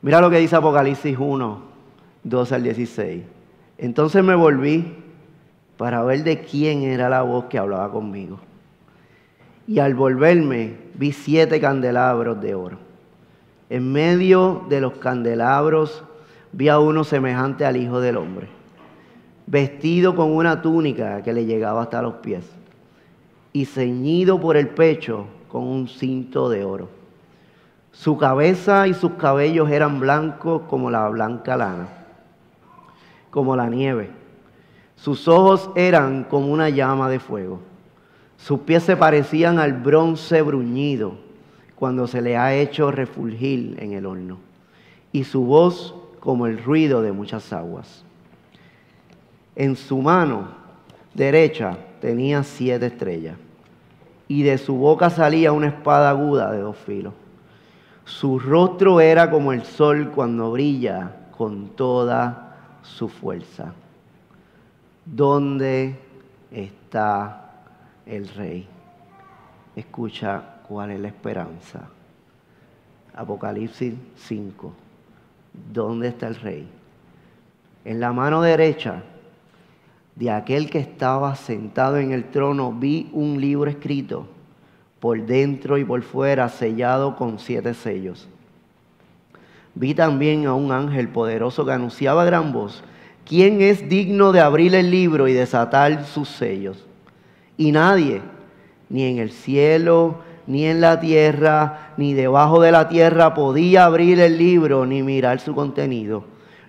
Mira 0.00 0.20
lo 0.20 0.30
que 0.30 0.38
dice 0.38 0.54
Apocalipsis 0.54 1.16
1, 1.18 1.58
12 2.22 2.54
al 2.54 2.62
16. 2.62 3.22
Entonces 3.78 4.22
me 4.22 4.34
volví 4.34 4.94
para 5.76 6.02
ver 6.02 6.22
de 6.24 6.40
quién 6.40 6.82
era 6.82 7.08
la 7.08 7.22
voz 7.22 7.46
que 7.46 7.58
hablaba 7.58 7.90
conmigo. 7.90 8.38
Y 9.66 9.80
al 9.80 9.94
volverme 9.94 10.76
vi 10.94 11.12
siete 11.12 11.60
candelabros 11.60 12.40
de 12.40 12.54
oro. 12.54 12.78
En 13.70 13.92
medio 13.92 14.64
de 14.68 14.80
los 14.80 14.94
candelabros 14.94 16.04
vi 16.52 16.68
a 16.68 16.78
uno 16.78 17.04
semejante 17.04 17.64
al 17.64 17.76
Hijo 17.76 18.00
del 18.00 18.16
Hombre, 18.16 18.48
vestido 19.46 20.14
con 20.14 20.32
una 20.32 20.62
túnica 20.62 21.22
que 21.22 21.32
le 21.32 21.44
llegaba 21.44 21.82
hasta 21.82 22.02
los 22.02 22.14
pies 22.14 22.44
y 23.52 23.64
ceñido 23.64 24.40
por 24.40 24.56
el 24.56 24.68
pecho 24.68 25.26
con 25.48 25.64
un 25.64 25.88
cinto 25.88 26.48
de 26.48 26.64
oro. 26.64 26.97
Su 27.92 28.16
cabeza 28.16 28.86
y 28.86 28.94
sus 28.94 29.12
cabellos 29.12 29.70
eran 29.70 30.00
blancos 30.00 30.62
como 30.68 30.90
la 30.90 31.08
blanca 31.08 31.56
lana, 31.56 31.88
como 33.30 33.56
la 33.56 33.68
nieve. 33.68 34.10
Sus 34.96 35.28
ojos 35.28 35.70
eran 35.74 36.24
como 36.24 36.48
una 36.48 36.68
llama 36.68 37.08
de 37.08 37.18
fuego 37.20 37.60
sus 38.38 38.60
pies 38.60 38.84
se 38.84 38.96
parecían 38.96 39.58
al 39.58 39.72
bronce 39.74 40.40
bruñido 40.42 41.14
cuando 41.74 42.06
se 42.06 42.22
le 42.22 42.36
ha 42.36 42.54
hecho 42.54 42.90
refulgir 42.90 43.76
en 43.80 43.92
el 43.92 44.06
horno, 44.06 44.38
y 45.12 45.24
su 45.24 45.44
voz 45.44 45.94
como 46.20 46.46
el 46.46 46.62
ruido 46.62 47.02
de 47.02 47.12
muchas 47.12 47.52
aguas. 47.52 48.04
En 49.54 49.76
su 49.76 49.98
mano 49.98 50.48
derecha 51.14 51.76
tenía 52.00 52.42
siete 52.42 52.86
estrellas, 52.86 53.36
y 54.28 54.42
de 54.44 54.56
su 54.58 54.76
boca 54.76 55.10
salía 55.10 55.52
una 55.52 55.68
espada 55.68 56.10
aguda 56.10 56.50
de 56.52 56.60
dos 56.60 56.76
filos. 56.76 57.14
Su 58.08 58.38
rostro 58.38 59.00
era 59.00 59.30
como 59.30 59.52
el 59.52 59.64
sol 59.64 60.10
cuando 60.14 60.50
brilla 60.50 61.28
con 61.36 61.68
toda 61.76 62.56
su 62.82 63.08
fuerza. 63.08 63.74
¿Dónde 65.04 65.94
está 66.50 67.50
el 68.06 68.26
rey. 68.28 68.66
Escucha 69.76 70.42
cuál 70.66 70.92
es 70.92 71.00
la 71.00 71.08
esperanza. 71.08 71.86
Apocalipsis 73.14 73.92
5. 74.16 74.72
¿Dónde 75.72 76.08
está 76.08 76.28
el 76.28 76.36
rey? 76.36 76.66
En 77.84 78.00
la 78.00 78.12
mano 78.14 78.40
derecha 78.40 79.02
de 80.16 80.30
aquel 80.30 80.70
que 80.70 80.78
estaba 80.78 81.36
sentado 81.36 81.98
en 81.98 82.12
el 82.12 82.30
trono 82.30 82.72
vi 82.72 83.10
un 83.12 83.38
libro 83.38 83.70
escrito 83.70 84.37
por 85.00 85.20
dentro 85.24 85.78
y 85.78 85.84
por 85.84 86.02
fuera, 86.02 86.48
sellado 86.48 87.16
con 87.16 87.38
siete 87.38 87.74
sellos. 87.74 88.28
Vi 89.74 89.94
también 89.94 90.46
a 90.46 90.54
un 90.54 90.72
ángel 90.72 91.08
poderoso 91.08 91.64
que 91.64 91.72
anunciaba 91.72 92.22
a 92.22 92.26
gran 92.26 92.52
voz, 92.52 92.82
¿quién 93.24 93.60
es 93.60 93.88
digno 93.88 94.32
de 94.32 94.40
abrir 94.40 94.74
el 94.74 94.90
libro 94.90 95.28
y 95.28 95.32
desatar 95.32 96.04
sus 96.04 96.28
sellos? 96.28 96.84
Y 97.56 97.72
nadie, 97.72 98.20
ni 98.88 99.04
en 99.04 99.18
el 99.18 99.30
cielo, 99.30 100.16
ni 100.46 100.64
en 100.64 100.80
la 100.80 100.98
tierra, 100.98 101.92
ni 101.96 102.14
debajo 102.14 102.60
de 102.60 102.72
la 102.72 102.88
tierra, 102.88 103.34
podía 103.34 103.84
abrir 103.84 104.18
el 104.18 104.38
libro 104.38 104.86
ni 104.86 105.02
mirar 105.02 105.40
su 105.40 105.54
contenido. 105.54 106.24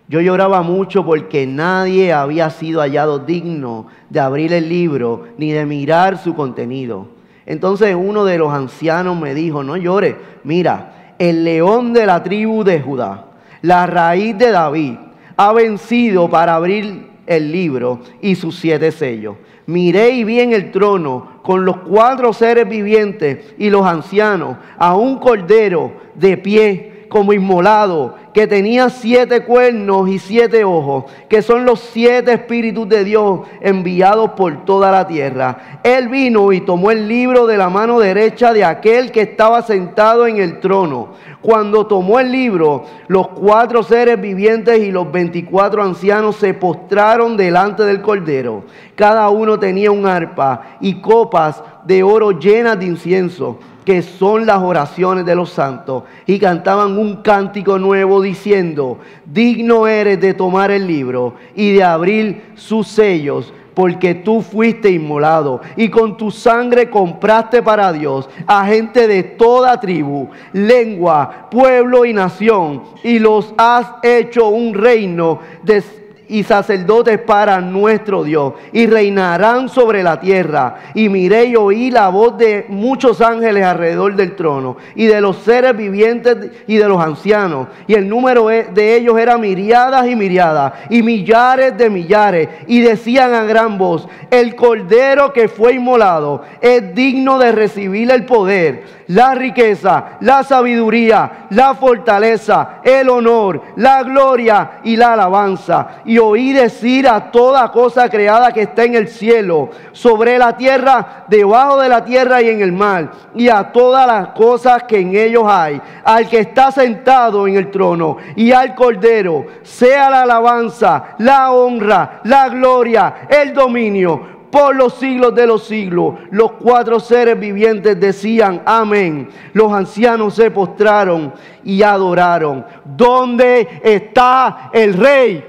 Yo 0.08 0.22
lloraba 0.22 0.64
mucho 0.64 1.06
porque 1.06 1.48
nadie 1.48 2.12
había 2.14 2.50
sido 2.50 2.82
hallado 2.82 3.20
digno 3.20 3.88
de 4.10 4.20
abrir 4.20 4.54
el 4.54 4.68
libro 4.68 5.28
ni 5.38 5.52
de 5.52 5.66
mirar 5.66 6.18
su 6.18 6.36
contenido. 6.36 7.19
Entonces 7.50 7.96
uno 8.00 8.26
de 8.26 8.38
los 8.38 8.54
ancianos 8.54 9.20
me 9.20 9.34
dijo, 9.34 9.64
no 9.64 9.76
llores, 9.76 10.16
mira, 10.44 11.16
el 11.18 11.44
león 11.44 11.94
de 11.94 12.06
la 12.06 12.22
tribu 12.22 12.64
de 12.64 12.80
Judá, 12.80 13.26
la 13.64 13.88
raíz 13.88 14.38
de 14.38 14.52
David, 14.52 14.94
ha 15.36 15.52
vencido 15.52 16.30
para 16.30 16.54
abrir 16.54 17.08
el 17.26 17.52
libro 17.52 18.02
y 18.22 18.36
sus 18.36 18.56
siete 18.56 18.92
sellos. 18.92 19.36
Miré 19.66 20.12
y 20.12 20.24
vi 20.26 20.42
en 20.42 20.54
el 20.54 20.70
trono 20.70 21.40
con 21.42 21.66
los 21.66 21.78
cuatro 21.78 22.34
seres 22.34 22.70
vivientes 22.70 23.56
y 23.58 23.72
los 23.72 23.84
ancianos 23.84 24.58
a 24.78 24.96
un 24.96 25.18
cordero 25.18 25.94
de 26.14 26.38
pie 26.38 27.08
como 27.10 27.34
inmolado, 27.34 28.14
que 28.40 28.48
tenía 28.48 28.90
siete 28.90 29.42
cuernos 29.42 30.08
y 30.08 30.18
siete 30.18 30.64
ojos, 30.64 31.12
que 31.28 31.42
son 31.42 31.66
los 31.66 31.82
siete 31.82 32.32
espíritus 32.32 32.88
de 32.88 33.04
Dios 33.04 33.42
enviados 33.60 34.30
por 34.30 34.64
toda 34.64 34.92
la 34.92 35.06
tierra. 35.06 35.82
Él 35.84 36.08
vino 36.08 36.54
y 36.54 36.62
tomó 36.62 36.90
el 36.90 37.10
libro 37.10 37.48
de 37.48 37.58
la 37.58 37.68
mano 37.70 38.00
derecha 38.00 38.54
de 38.54 38.64
aquel 38.64 39.12
que 39.12 39.24
estaba 39.24 39.62
sentado 39.62 40.26
en 40.26 40.38
el 40.38 40.62
trono. 40.62 41.10
Cuando 41.42 41.86
tomó 41.86 42.18
el 42.18 42.32
libro, 42.32 42.86
los 43.10 43.28
cuatro 43.28 43.84
seres 43.84 44.22
vivientes 44.22 44.80
y 44.84 44.90
los 44.90 45.12
veinticuatro 45.12 45.84
ancianos 45.84 46.38
se 46.38 46.54
postraron 46.54 47.36
delante 47.36 47.84
del 47.84 48.02
cordero. 48.02 48.64
Cada 48.96 49.28
uno 49.28 49.60
tenía 49.60 49.92
un 49.92 50.06
arpa 50.06 50.78
y 50.80 51.02
copas 51.02 51.62
de 51.84 52.04
oro 52.04 52.40
llenas 52.40 52.80
de 52.80 52.86
incienso 52.86 53.60
que 53.90 54.04
son 54.04 54.46
las 54.46 54.62
oraciones 54.62 55.26
de 55.26 55.34
los 55.34 55.50
santos, 55.50 56.04
y 56.28 56.38
cantaban 56.38 56.96
un 56.96 57.24
cántico 57.24 57.80
nuevo 57.80 58.22
diciendo, 58.22 59.00
digno 59.26 59.88
eres 59.88 60.22
de 60.22 60.36
tomar 60.36 60.70
el 60.70 60.86
libro 60.86 61.34
y 61.56 61.72
de 61.72 61.84
abrir 61.84 62.52
sus 62.54 62.88
sellos, 62.88 63.52
porque 63.74 64.14
tú 64.14 64.44
fuiste 64.44 64.92
inmolado 64.92 65.62
y 65.76 65.90
con 65.90 66.18
tu 66.18 66.30
sangre 66.30 66.92
compraste 66.92 67.64
para 67.64 67.92
Dios 67.92 68.30
a 68.46 68.64
gente 68.68 69.08
de 69.08 69.24
toda 69.24 69.80
tribu, 69.80 70.30
lengua, 70.54 71.48
pueblo 71.50 72.06
y 72.06 72.14
nación, 72.14 72.84
y 73.04 73.18
los 73.18 73.56
has 73.58 73.88
hecho 74.04 74.50
un 74.50 74.76
reino 74.76 75.40
de 75.64 75.82
y 76.30 76.44
sacerdotes 76.44 77.20
para 77.20 77.60
nuestro 77.60 78.24
Dios, 78.24 78.54
y 78.72 78.88
reinarán 78.88 79.68
sobre 79.68 80.04
la 80.04 80.20
tierra. 80.20 80.78
Y 80.94 81.10
miré 81.10 81.46
y 81.46 81.56
oí 81.56 81.92
la 81.92 82.10
voz 82.10 82.38
de 82.38 82.66
muchos 82.70 83.20
ángeles 83.20 83.66
alrededor 83.66 84.16
del 84.16 84.36
trono, 84.36 84.78
y 84.96 85.08
de 85.08 85.20
los 85.20 85.38
seres 85.38 85.76
vivientes 85.76 86.38
y 86.68 86.78
de 86.78 86.88
los 86.88 87.02
ancianos. 87.02 87.68
Y 87.88 87.96
el 87.96 88.08
número 88.08 88.50
e, 88.52 88.68
de 88.74 88.96
ellos 88.96 89.18
era 89.18 89.38
miriadas 89.38 90.08
y 90.08 90.16
miriadas, 90.16 90.74
y 90.90 91.02
millares 91.02 91.78
de 91.78 91.90
millares. 91.90 92.50
Y 92.68 92.82
decían 92.82 93.34
a 93.34 93.44
gran 93.44 93.78
voz, 93.78 94.08
el 94.30 94.56
cordero 94.56 95.34
que 95.34 95.48
fue 95.48 95.74
inmolado 95.74 96.44
es 96.62 96.94
digno 96.94 97.40
de 97.40 97.52
recibir 97.52 98.12
el 98.12 98.26
poder 98.26 99.00
la 99.10 99.34
riqueza, 99.34 100.18
la 100.22 100.44
sabiduría, 100.44 101.48
la 101.50 101.74
fortaleza, 101.74 102.80
el 102.84 103.10
honor, 103.10 103.62
la 103.76 104.04
gloria 104.04 104.82
y 104.84 104.96
la 104.96 105.14
alabanza. 105.14 106.02
Oí 106.20 106.54
decir 106.54 107.08
a 107.08 107.32
toda 107.32 107.72
cosa 107.72 108.10
creada 108.10 108.52
que 108.52 108.64
está 108.64 108.84
en 108.84 108.96
el 108.96 109.08
cielo, 109.08 109.70
sobre 109.92 110.38
la 110.38 110.56
tierra, 110.58 111.26
debajo 111.28 111.80
de 111.80 111.90
la 111.90 112.04
tierra 112.04 112.42
y 112.42 112.50
en 112.50 112.62
el 112.62 112.72
mar, 112.72 113.12
y 113.34 113.50
a 113.50 113.72
todas 113.72 114.06
las 114.06 114.30
cosas 114.30 114.84
que 114.84 115.00
en 115.00 115.16
ellos 115.16 115.44
hay, 115.48 115.82
al 116.04 116.28
que 116.28 116.40
está 116.40 116.72
sentado 116.72 117.48
en 117.48 117.56
el 117.56 117.72
trono 117.72 118.18
y 118.36 118.52
al 118.52 118.76
cordero, 118.76 119.46
sea 119.64 120.10
la 120.10 120.24
alabanza, 120.24 121.16
la 121.20 121.52
honra, 121.52 122.22
la 122.24 122.50
gloria, 122.50 123.28
el 123.30 123.54
dominio 123.54 124.40
por 124.52 124.76
los 124.76 124.96
siglos 124.96 125.36
de 125.36 125.48
los 125.48 125.64
siglos. 125.66 126.16
Los 126.32 126.54
cuatro 126.54 127.00
seres 127.00 127.40
vivientes 127.40 128.00
decían 128.00 128.62
amén. 128.66 129.30
Los 129.54 129.72
ancianos 129.72 130.36
se 130.36 130.52
postraron 130.52 131.34
y 131.64 131.84
adoraron. 131.84 132.66
¿Dónde 132.84 133.82
está 133.84 134.72
el 134.74 134.96
rey? 134.96 135.49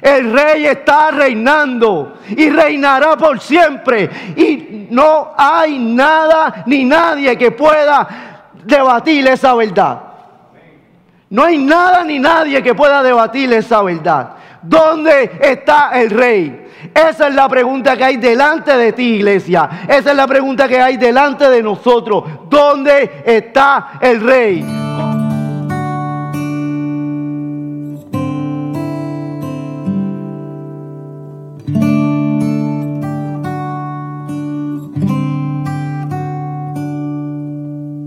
El 0.00 0.32
rey 0.32 0.66
está 0.66 1.10
reinando 1.10 2.18
y 2.28 2.50
reinará 2.50 3.16
por 3.16 3.40
siempre. 3.40 4.10
Y 4.36 4.88
no 4.90 5.32
hay 5.36 5.78
nada 5.78 6.64
ni 6.66 6.84
nadie 6.84 7.36
que 7.36 7.52
pueda 7.52 8.52
debatir 8.64 9.26
esa 9.28 9.54
verdad. 9.54 10.00
No 11.28 11.44
hay 11.44 11.58
nada 11.58 12.04
ni 12.04 12.18
nadie 12.18 12.62
que 12.62 12.74
pueda 12.74 13.02
debatir 13.02 13.52
esa 13.52 13.82
verdad. 13.82 14.30
¿Dónde 14.62 15.38
está 15.40 15.90
el 16.00 16.10
rey? 16.10 16.66
Esa 16.94 17.28
es 17.28 17.34
la 17.34 17.48
pregunta 17.48 17.96
que 17.96 18.04
hay 18.04 18.16
delante 18.16 18.76
de 18.76 18.92
ti, 18.92 19.14
iglesia. 19.14 19.68
Esa 19.88 20.10
es 20.10 20.16
la 20.16 20.26
pregunta 20.26 20.68
que 20.68 20.80
hay 20.80 20.96
delante 20.96 21.48
de 21.48 21.62
nosotros. 21.62 22.24
¿Dónde 22.48 23.22
está 23.24 23.98
el 24.00 24.20
rey? 24.20 24.85